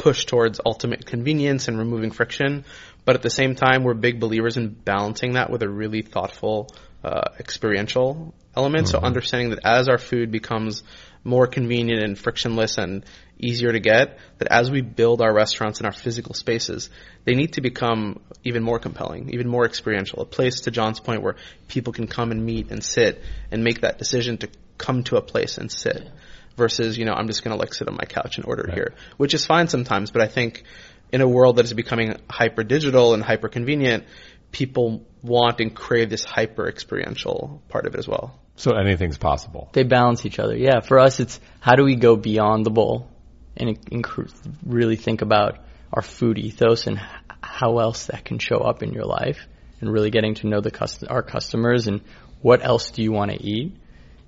[0.00, 2.64] push towards ultimate convenience and removing friction.
[3.04, 6.68] But at the same time, we're big believers in balancing that with a really thoughtful,
[7.04, 8.88] uh, experiential element.
[8.88, 10.82] So understanding that as our food becomes
[11.22, 13.04] more convenient and frictionless and
[13.38, 16.88] easier to get, that as we build our restaurants and our physical spaces,
[17.24, 20.22] they need to become even more compelling, even more experiential.
[20.22, 21.36] A place, to John's point, where
[21.68, 24.48] people can come and meet and sit and make that decision to
[24.78, 26.08] come to a place and sit
[26.56, 28.74] versus, you know, I'm just going to like sit on my couch and order Right.
[28.74, 30.10] here, which is fine sometimes.
[30.10, 30.64] But I think
[31.12, 34.04] in a world that is becoming hyper digital and hyper convenient,
[34.52, 38.38] people want and crave this hyper experiential part of it as well.
[38.56, 39.70] So anything's possible.
[39.72, 40.56] They balance each other.
[40.56, 43.08] Yeah, for us, it's how do we go beyond the bowl
[43.56, 44.30] and inc-
[44.66, 45.58] really think about
[45.92, 47.00] our food ethos and
[47.42, 49.46] how else that can show up in your life,
[49.80, 52.02] and really getting to know the cust- our customers and
[52.42, 53.74] what else do you want to eat,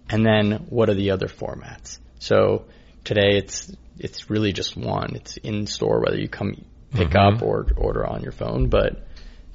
[0.08, 1.98] and then what are the other formats.
[2.22, 2.66] So
[3.02, 5.16] today it's it's really just one.
[5.16, 6.64] It's in store whether you come
[6.94, 7.36] pick Mhm.
[7.36, 9.04] up or order on your phone, but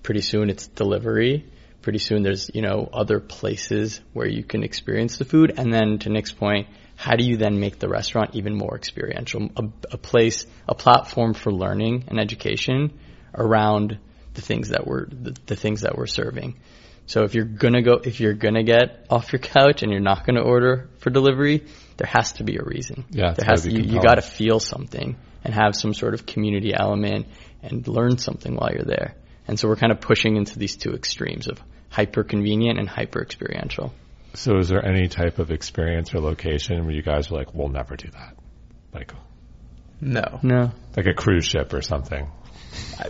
[0.03, 1.45] pretty soon it's delivery.
[1.81, 5.53] Pretty soon there's, you know, other places where you can experience the food.
[5.55, 9.49] And then to Nick's point, how do you then make the restaurant even more experiential?
[9.55, 9.63] A,
[9.93, 12.91] a place, a platform for learning and education
[13.33, 13.97] around
[14.33, 16.55] the things that we're, the, the things that we're serving.
[17.05, 20.25] So if you're gonna go, if you're gonna get off your couch and you're not
[20.25, 21.63] gonna order for delivery,
[21.97, 23.05] there has to be a reason.
[23.09, 26.25] Yeah, there has gotta be you, you gotta feel something and have some sort of
[26.25, 27.27] community element
[27.61, 29.15] and learn something while you're there.
[29.47, 33.21] And so we're kind of pushing into these two extremes of hyper convenient and hyper
[33.21, 33.93] experiential.
[34.33, 37.69] So is there any type of experience or location where you guys were like, we'll
[37.69, 38.35] never do that?
[38.93, 39.13] Like,
[40.01, 40.39] No.
[40.43, 40.71] No.
[40.95, 42.29] like a cruise ship or something?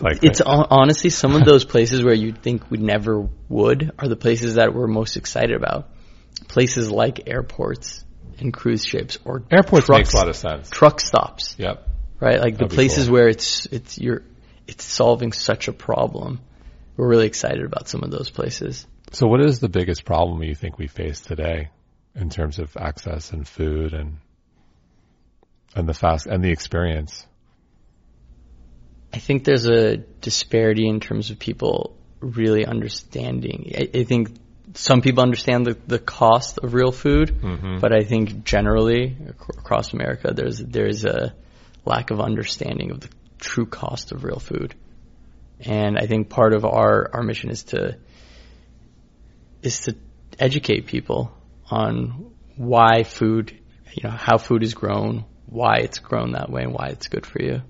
[0.00, 4.08] Like It's hon- honestly some of those places where you'd think we never would are
[4.08, 5.90] the places that we're most excited about.
[6.46, 8.04] Places like airports
[8.40, 10.70] and cruise ships or airports trucks, makes a lot of sense.
[10.70, 11.56] truck stops.
[11.58, 11.88] Yep.
[12.20, 12.40] right?
[12.40, 13.14] Like That'd the places cool.
[13.14, 14.22] where it's it's you're
[14.66, 16.40] it's solving such a problem.
[16.96, 18.86] We're really excited about some of those places.
[19.12, 21.70] So what is the biggest problem you think we face today
[22.14, 24.18] in terms of access and food and
[25.74, 27.26] and the fast and the experience?
[29.12, 33.72] I think there's a disparity in terms of people really understanding.
[33.76, 34.30] I, I think
[34.74, 37.80] some people understand the, the cost of real food, Mhm.
[37.80, 41.34] but I think generally ac- across America there's there's a
[41.84, 43.08] lack of understanding of the
[43.38, 44.74] true cost of real food.
[45.60, 47.96] And I think part of our, our mission is to
[49.62, 49.96] is to
[50.38, 51.32] educate people
[51.70, 53.56] on why food,
[53.92, 57.26] you know, how food is grown, why it's grown that way, and why it's good
[57.26, 57.62] for you.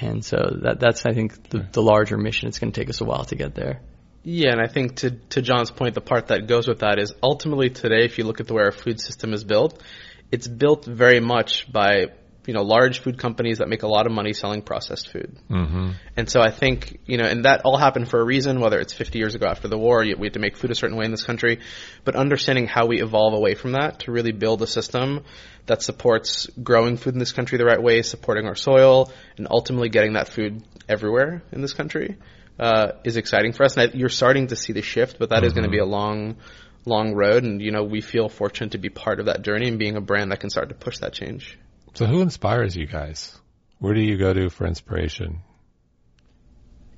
[0.00, 2.48] And so that that's I think the, the larger mission.
[2.48, 3.80] It's going to take us a while to get there.
[4.22, 7.14] Yeah, and I think to to John's point, the part that goes with that is
[7.22, 9.82] ultimately today, if you look at the way our food system is built,
[10.30, 12.08] it's built very much by
[12.46, 15.38] you know large food companies that make a lot of money selling processed food.
[15.48, 15.90] Mm-hmm.
[16.16, 18.92] And so I think, you know, and that all happened for a reason, whether it's
[18.92, 21.10] 50 years ago after the war, we had to make food a certain way in
[21.10, 21.60] this country,
[22.04, 25.24] but understanding how we evolve away from that to really build a system
[25.66, 29.88] that supports growing food in this country the right way, supporting our soil, and ultimately
[29.88, 32.16] getting that food everywhere in this country,
[32.60, 33.76] uh, is exciting for us.
[33.76, 35.84] And I, you're starting to see the shift, but that is going to be a
[35.84, 36.36] long,
[36.84, 37.42] long road.
[37.42, 40.00] And, you know, we feel fortunate to be part of that journey and being a
[40.00, 41.58] brand that can start to push that change.
[41.94, 43.36] So who inspires you guys?
[43.78, 45.40] Where do you go to for inspiration?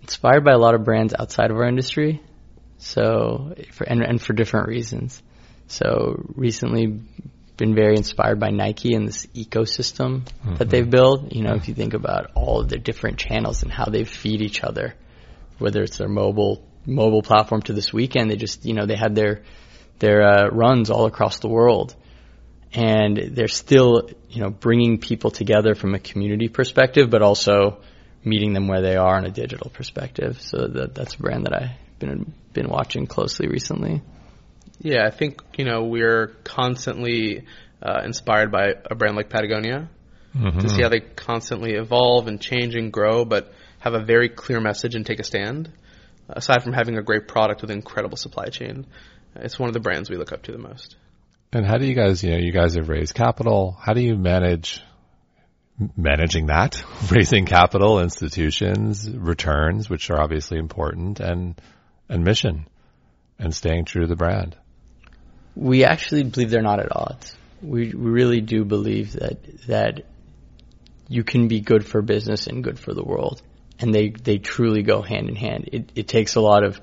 [0.03, 2.21] inspired by a lot of brands outside of our industry.
[2.79, 5.23] So, for, and, and for different reasons.
[5.69, 7.01] So recently
[7.57, 10.27] been very inspired by Nike and this ecosystem
[10.59, 11.33] that they've built.
[11.33, 14.43] You know, if you think about all of their different channels and how they feed
[14.43, 14.95] each other,
[15.59, 19.15] whether it's their mobile, mobile platform to this weekend, they just, you know, they had
[19.15, 19.43] their,
[19.99, 21.95] their uh, runs all across the world.
[22.75, 27.83] And they're still, you know, bringing people together from a community perspective, but also
[28.25, 30.41] meeting them where they are on a digital perspective.
[30.41, 34.01] So that that's a brand that I've been been watching closely recently.
[34.81, 37.45] Yeah, I think you know we're constantly
[37.83, 39.89] uh, inspired by a brand like Patagonia
[40.35, 44.61] to see how they constantly evolve and change and grow, but have a very clear
[44.61, 45.69] message and take a stand.
[46.29, 48.87] Aside from having a great product with an incredible supply chain,
[49.35, 50.95] it's one of the brands we look up to the most.
[51.53, 53.77] And how do you guys, you know, you guys have raised capital.
[53.79, 54.81] How do you manage
[55.97, 56.85] managing that?
[57.11, 61.61] Raising capital, institutions, returns, which are obviously important, and
[62.09, 62.69] and mission,
[63.41, 64.57] and staying true to the brand.
[65.57, 67.37] We actually believe they're not at odds.
[67.61, 70.05] We we really do believe that that
[71.09, 73.43] you can be good for business and good for the world,
[73.83, 75.69] and they they truly go hand in hand.
[75.73, 76.81] It it takes a lot of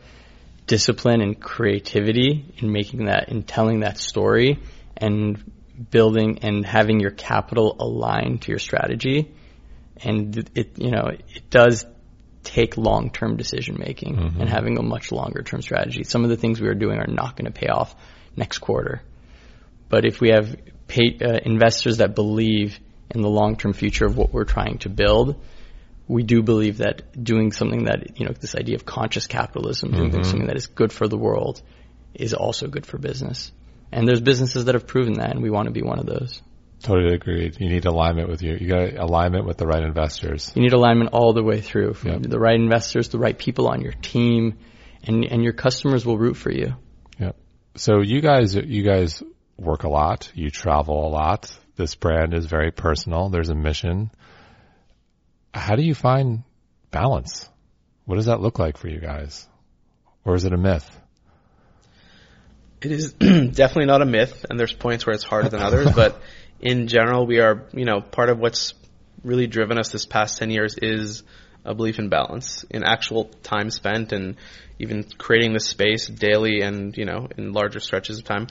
[0.68, 4.60] discipline and creativity in making that in telling that story
[4.95, 5.52] and
[5.89, 9.32] building and having your capital aligned to your strategy.
[10.04, 11.86] And it you know it does
[12.43, 16.04] take long-term decision making and having a much longer term strategy.
[16.04, 17.95] Some of the things we are doing are not going to pay off
[18.36, 19.02] next quarter.
[19.89, 20.56] But if we have
[20.88, 22.80] pay, uh, investors that believe
[23.10, 25.41] in the long-term future of what we're trying to build
[26.10, 30.10] we do believe that doing something that you know this idea of conscious capitalism, doing
[30.10, 30.24] mm-hmm.
[30.24, 31.62] something that is good for the world,
[32.16, 33.51] is also good for business.
[33.91, 36.41] And there's businesses that have proven that, and we want to be one of those.
[36.82, 37.57] Totally agreed.
[37.60, 38.55] You need alignment with you.
[38.60, 40.51] You got alignment with the right investors.
[40.55, 42.22] You need alignment all the way through, from Yep.
[42.24, 44.57] the right investors, the right people on your team,
[45.03, 46.74] and and your customers will root for you.
[47.20, 47.36] Yep.
[47.76, 49.22] So you guys, you guys
[49.57, 50.32] work a lot.
[50.34, 51.55] You travel a lot.
[51.76, 53.30] This brand is very personal.
[53.30, 54.10] There's a mission.
[55.60, 56.43] How do you find
[56.89, 57.47] balance?
[58.05, 59.47] What does that look like for you guys?
[60.26, 60.89] Or is it a myth?
[62.82, 66.22] It is definitely not a myth, and there's points where it's harder than others, but
[66.62, 68.74] in general, we are, you know, part of what's
[69.24, 71.24] really driven us this past 10 years is
[71.66, 74.38] a belief in balance, in actual time spent and
[74.80, 78.47] even creating the space daily and, you know, in larger stretches of time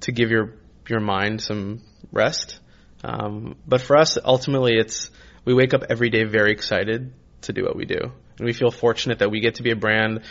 [0.00, 0.54] to give your,
[0.88, 1.80] your mind some
[2.10, 2.58] rest.
[3.04, 5.10] Um, but for us, ultimately, it's,
[5.44, 7.12] we wake up every day very excited
[7.42, 8.00] to do what we do.
[8.38, 10.22] And we feel fortunate that we get to be a brand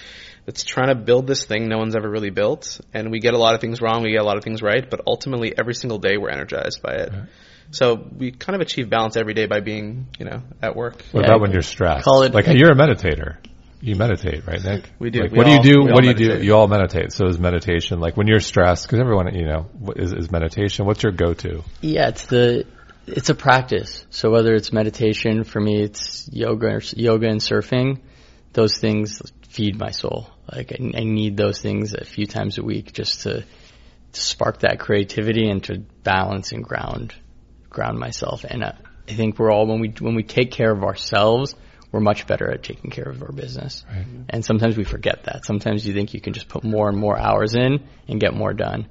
[0.45, 2.81] that's trying to build this thing no one's ever really built.
[2.93, 4.89] And we get a lot of things wrong, we get a lot of things right,
[4.89, 7.11] but ultimately every single day we're energized by it.
[7.11, 7.23] Right.
[7.71, 11.03] So we kind of achieve balance every day by being, you know, at work.
[11.11, 12.03] What yeah, about when you're stressed?
[12.03, 13.37] Call it like you're a meditator.
[13.81, 14.89] You meditate, right, Nick?
[14.99, 15.21] We do.
[15.21, 15.83] Like, we what all, do you do?
[15.83, 16.41] What do you meditate.
[16.41, 16.45] do?
[16.45, 17.13] You all meditate.
[17.13, 18.85] So is meditation like when you're stressed?
[18.85, 20.85] Because everyone, you know, is, is meditation.
[20.85, 21.63] What's your go-to?
[21.79, 22.65] Yeah, it's the
[23.07, 24.05] it's a practice.
[24.09, 27.99] So whether it's meditation for me, it's yoga, or, yoga and surfing.
[28.53, 30.29] Those things feed my soul.
[30.51, 34.59] Like I, I need those things a few times a week just to, to spark
[34.59, 37.13] that creativity and to balance and ground
[37.69, 38.43] ground myself.
[38.43, 38.71] And uh,
[39.07, 41.55] I think we're all when we when we take care of ourselves,
[41.91, 43.83] we're much better at taking care of our business.
[43.89, 44.05] Right.
[44.29, 45.45] And sometimes we forget that.
[45.45, 48.53] Sometimes you think you can just put more and more hours in and get more
[48.53, 48.87] done.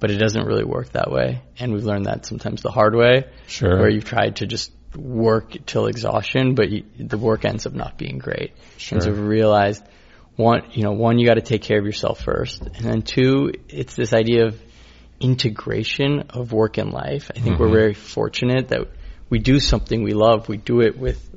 [0.00, 1.42] But it doesn't really work that way.
[1.58, 3.24] And we've learned that sometimes the hard way.
[3.46, 3.78] Sure.
[3.78, 7.98] Where you've tried to just work till exhaustion, but you, the work ends up not
[7.98, 8.52] being great.
[8.76, 8.96] Sure.
[8.96, 9.84] And so we realized
[10.36, 12.62] one, you know, one, you got to take care of yourself first.
[12.62, 14.60] And then two, it's this idea of
[15.20, 17.30] integration of work and life.
[17.34, 17.64] I think mm-hmm.
[17.64, 18.82] we're very fortunate that
[19.28, 20.48] we do something we love.
[20.48, 21.28] We do it with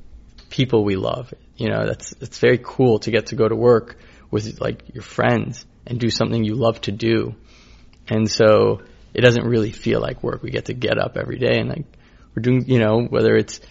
[0.49, 1.34] people we love.
[1.57, 3.97] You know, that's it's very cool to get to go to work
[4.30, 7.36] with like your friends and do something you love to do.
[8.12, 8.82] And so
[9.14, 10.43] it doesn't really feel like work.
[10.43, 11.86] We get to get up every day and like
[12.36, 13.62] we're doing, you know, whether it's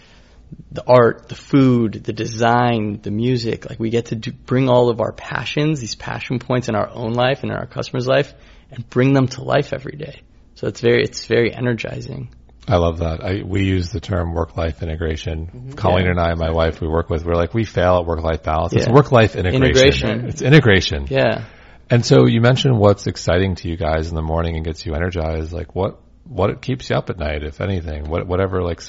[0.71, 4.89] the art, the food, the design, the music, like we get to do, bring all
[4.89, 8.33] of our passions, these passion points in our own life and in our customers' life
[8.71, 10.21] and bring them to life every day.
[10.55, 12.29] So it's very, it's very energizing.
[12.67, 13.23] I love that.
[13.23, 15.45] I, we use the term work-life integration.
[15.45, 15.71] Mm-hmm.
[15.73, 16.11] Colleen yeah.
[16.11, 18.73] and I, my wife, we work with, we're like, we fail at work-life balance.
[18.73, 18.81] Yeah.
[18.81, 19.63] It's work-life integration.
[19.63, 20.25] integration.
[20.29, 21.07] It's integration.
[21.09, 21.45] Yeah.
[21.91, 24.95] And so you mentioned what's exciting to you guys in the morning and gets you
[24.95, 25.51] energized.
[25.51, 28.09] Like what, what keeps you up at night, if anything?
[28.09, 28.81] What, whatever like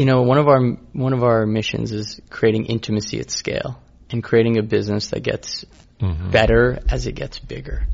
[0.00, 0.62] you know, one of our
[0.94, 3.78] one of our missions is creating intimacy at scale
[4.08, 5.66] and creating a business that gets
[6.00, 6.30] mm-hmm.
[6.30, 7.86] better as it gets bigger.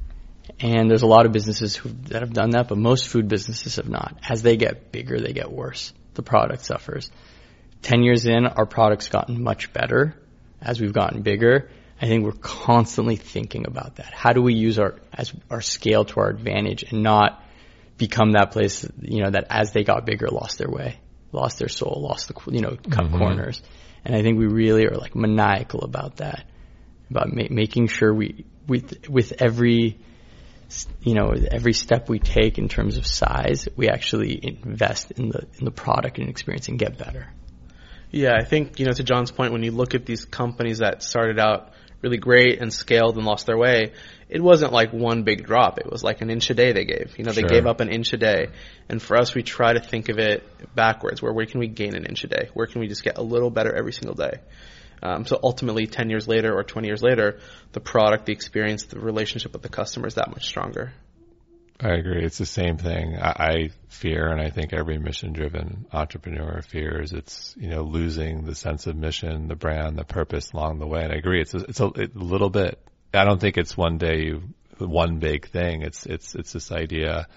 [0.60, 3.74] And there's a lot of businesses who, that have done that, but most food businesses
[3.74, 4.16] have not.
[4.22, 5.92] As they get bigger, they get worse.
[6.14, 7.10] The product suffers.
[7.82, 10.14] Ten years in, our product's gotten much better
[10.62, 11.70] as we've gotten bigger.
[12.00, 14.12] I think we're constantly thinking about that.
[14.12, 17.42] How do we use our as our scale to our advantage and not
[17.96, 21.00] become that place, you know, that as they got bigger lost their way
[21.36, 23.18] lost their soul, lost the you know cut mm-hmm.
[23.18, 23.62] corners,
[24.04, 26.44] and I think we really are like maniacal about that,
[27.10, 29.98] about ma- making sure we with with every
[31.02, 35.46] you know every step we take in terms of size, we actually invest in the
[35.58, 37.28] in the product and experience and get better.
[38.10, 41.02] Yeah, I think you know to John's point, when you look at these companies that
[41.02, 41.72] started out
[42.02, 43.92] really great and scaled and lost their way,
[44.28, 45.78] it wasn't like one big drop.
[45.78, 47.16] It was like an inch a day they gave.
[47.16, 47.48] You know, they sure.
[47.48, 48.48] gave up an inch a day.
[48.88, 50.42] And for us, we try to think of it
[50.74, 52.48] backwards, where where can we gain an inch a day?
[52.54, 54.40] Where can we just get a little better every single day?
[55.02, 57.38] Um, so ultimately, 10 years later or 20 years later,
[57.72, 60.92] the product, the experience, the relationship with the customer is that much stronger.
[61.80, 62.24] I agree.
[62.24, 63.16] It's the same thing.
[63.16, 68.54] I, I fear, and I think every mission-driven entrepreneur fears, it's you know losing the
[68.54, 71.02] sense of mission, the brand, the purpose along the way.
[71.02, 71.40] And I agree.
[71.42, 72.78] It's a, it's a, a little bit.
[73.12, 74.42] I don't think it's one day you,
[74.78, 75.82] one big thing.
[75.82, 77.28] It's it's it's this idea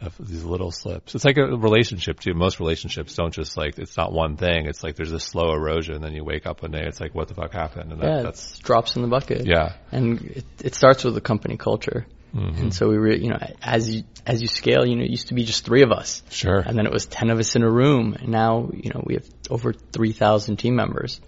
[0.00, 1.14] of these little slips.
[1.14, 2.34] It's like a relationship too.
[2.34, 4.66] Most relationships don't just like it's not one thing.
[4.66, 5.94] It's like there's a slow erosion.
[5.94, 7.92] And then you wake up one day, it's like what the fuck happened?
[7.92, 9.46] And that, yeah, that's drops in the bucket.
[9.46, 12.06] Yeah, and it, it starts with the company culture.
[12.36, 12.60] Mm-hmm.
[12.60, 15.28] And so we were, you know, as you as you scale, you know, it used
[15.28, 16.22] to be just three of us.
[16.28, 16.58] Sure.
[16.58, 19.14] And then it was ten of us in a room, and now, you know, we
[19.14, 21.20] have over three thousand team members,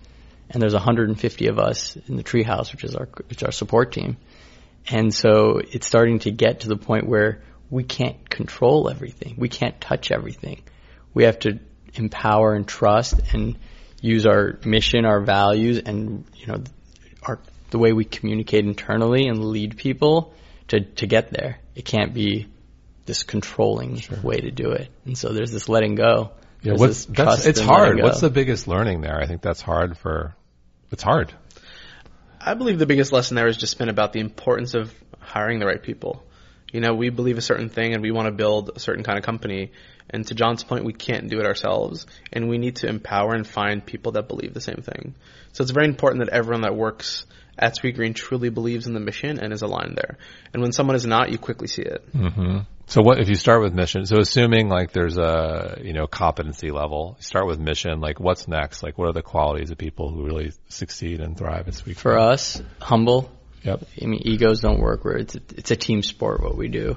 [0.50, 3.92] and there's 150 of us in the treehouse, which is our which is our support
[3.92, 4.18] team.
[4.90, 9.36] And so it's starting to get to the point where we can't control everything.
[9.38, 10.62] We can't touch everything.
[11.14, 11.58] We have to
[11.94, 13.58] empower and trust and
[14.02, 16.62] use our mission, our values, and you know,
[17.22, 17.38] our
[17.70, 20.34] the way we communicate internally and lead people
[20.68, 21.58] to to get there.
[21.74, 22.48] It can't be
[23.06, 24.18] this controlling sure.
[24.22, 24.88] way to do it.
[25.04, 26.32] And so there's this letting go.
[26.62, 28.00] Yeah, what's that's it's hard.
[28.02, 29.20] What's the biggest learning there?
[29.20, 30.34] I think that's hard for
[30.90, 31.32] it's hard.
[32.40, 35.66] I believe the biggest lesson there has just been about the importance of hiring the
[35.66, 36.24] right people.
[36.72, 39.18] You know, we believe a certain thing and we want to build a certain kind
[39.18, 39.72] of company.
[40.10, 42.06] And to John's point, we can't do it ourselves.
[42.32, 45.14] And we need to empower and find people that believe the same thing.
[45.52, 47.26] So it's very important that everyone that works
[47.58, 50.18] at Sweetgreen truly believes in the mission and is aligned there.
[50.52, 52.12] And when someone is not, you quickly see it.
[52.12, 52.58] Mm-hmm.
[52.86, 54.06] So what if you start with mission?
[54.06, 58.00] So assuming like there's a you know competency level, start with mission.
[58.00, 58.82] Like what's next?
[58.82, 62.18] Like what are the qualities of people who really succeed and thrive at Sweet For
[62.18, 63.30] us, humble.
[63.62, 63.84] Yep.
[64.00, 65.04] I mean, egos don't work.
[65.04, 66.42] Where it's a, it's a team sport.
[66.42, 66.96] What we do,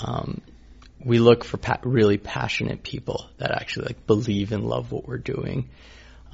[0.00, 0.42] um,
[1.04, 5.18] we look for pa- really passionate people that actually like believe and love what we're
[5.18, 5.70] doing.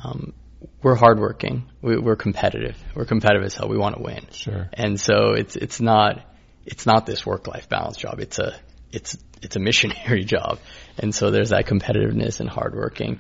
[0.04, 0.34] Um,
[0.82, 1.64] we're hardworking.
[1.80, 2.76] We, we're competitive.
[2.94, 3.68] We're competitive as hell.
[3.68, 4.26] We want to win.
[4.32, 4.68] Sure.
[4.72, 6.22] And so it's it's not
[6.64, 8.20] it's not this work life balance job.
[8.20, 8.54] It's a
[8.92, 10.58] it's it's a missionary job.
[10.98, 13.18] And so there's that competitiveness and hardworking.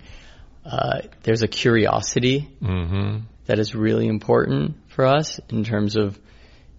[0.64, 3.24] Uh, there's a curiosity Mm-hmm.
[3.46, 6.18] that is really important for us in terms of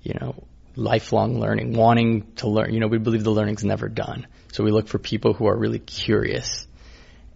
[0.02, 0.44] you know
[0.76, 2.74] lifelong learning, wanting to learn.
[2.74, 4.28] You know, we believe the learning's never done.
[4.54, 6.68] So we look for people who are really curious,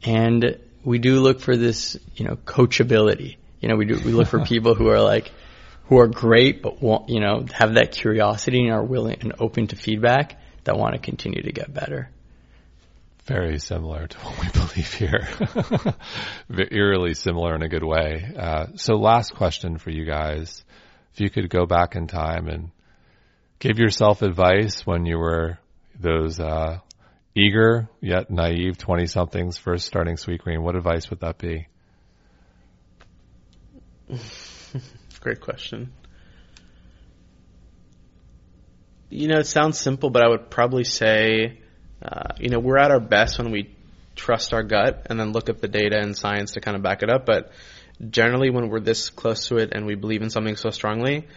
[0.03, 3.35] and we do look for this, you know, coachability.
[3.59, 5.31] You know, we do we look for people who are like
[5.87, 9.67] who are great, but want, you know have that curiosity and are willing and open
[9.67, 12.09] to feedback that want to continue to get better.
[13.25, 15.27] Very similar to what we believe here.
[16.71, 18.31] Eerily similar in a good way.
[18.37, 20.63] Uh, so last question for you guys.
[21.13, 22.71] If you could go back in time and
[23.59, 25.59] give yourself advice when you were
[25.99, 26.79] those, uh,
[27.37, 31.67] eager yet naive 20 somethings first starting Sweetgreen, what advice would that be?
[35.21, 35.93] Great question.
[39.09, 41.59] You know, it sounds simple, but I would probably say,
[42.01, 43.73] uh, you know, we're at our best when we
[44.15, 47.03] trust our gut and then look at the data and science to kind of back
[47.03, 47.25] it up.
[47.25, 47.51] But
[48.09, 51.27] generally, when we're this close to it and we believe in something so strongly,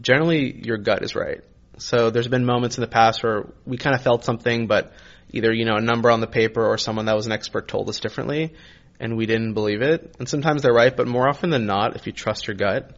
[0.00, 1.40] generally your gut is right.
[1.78, 4.92] So there's been moments in the past where we kind of felt something, but
[5.32, 7.88] either, you know, a number on the paper or someone that was an expert told
[7.88, 8.52] us differently
[9.00, 10.14] and we didn't believe it.
[10.18, 12.96] And sometimes they're right, but more often than not, if you trust your gut,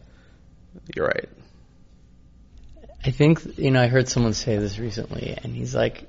[0.94, 1.28] you're right.
[3.04, 6.08] I think you know I heard someone say this recently, and he's like,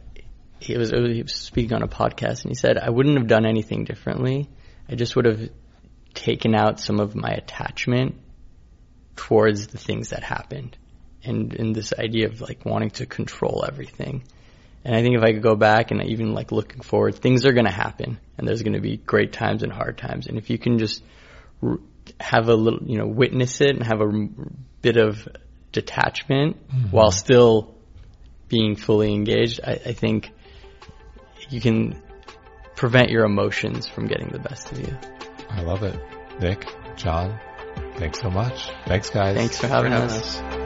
[0.59, 3.45] he was, he was speaking on a podcast, and he said, "I wouldn't have done
[3.45, 4.49] anything differently.
[4.89, 5.49] I just would have
[6.13, 8.15] taken out some of my attachment
[9.15, 10.77] towards the things that happened,
[11.23, 14.23] and in this idea of like wanting to control everything."
[14.85, 17.53] And I think if I could go back and even like looking forward, things are
[17.53, 20.49] going to happen, and there's going to be great times and hard times, and if
[20.49, 21.03] you can just
[21.61, 21.79] r-
[22.19, 24.27] have a little, you know, witness it and have a
[24.81, 25.27] bit of
[25.71, 26.89] detachment mm-hmm.
[26.91, 27.75] while still
[28.49, 30.31] being fully engaged, I, I think
[31.49, 32.01] you can
[32.75, 34.97] prevent your emotions from getting the best of you.
[35.49, 35.99] I love it.
[36.39, 36.67] Nick,
[36.97, 37.39] John,
[37.95, 38.69] thanks so much.
[38.85, 39.37] Thanks guys.
[39.37, 40.39] Thanks for for having having us.
[40.39, 40.62] us.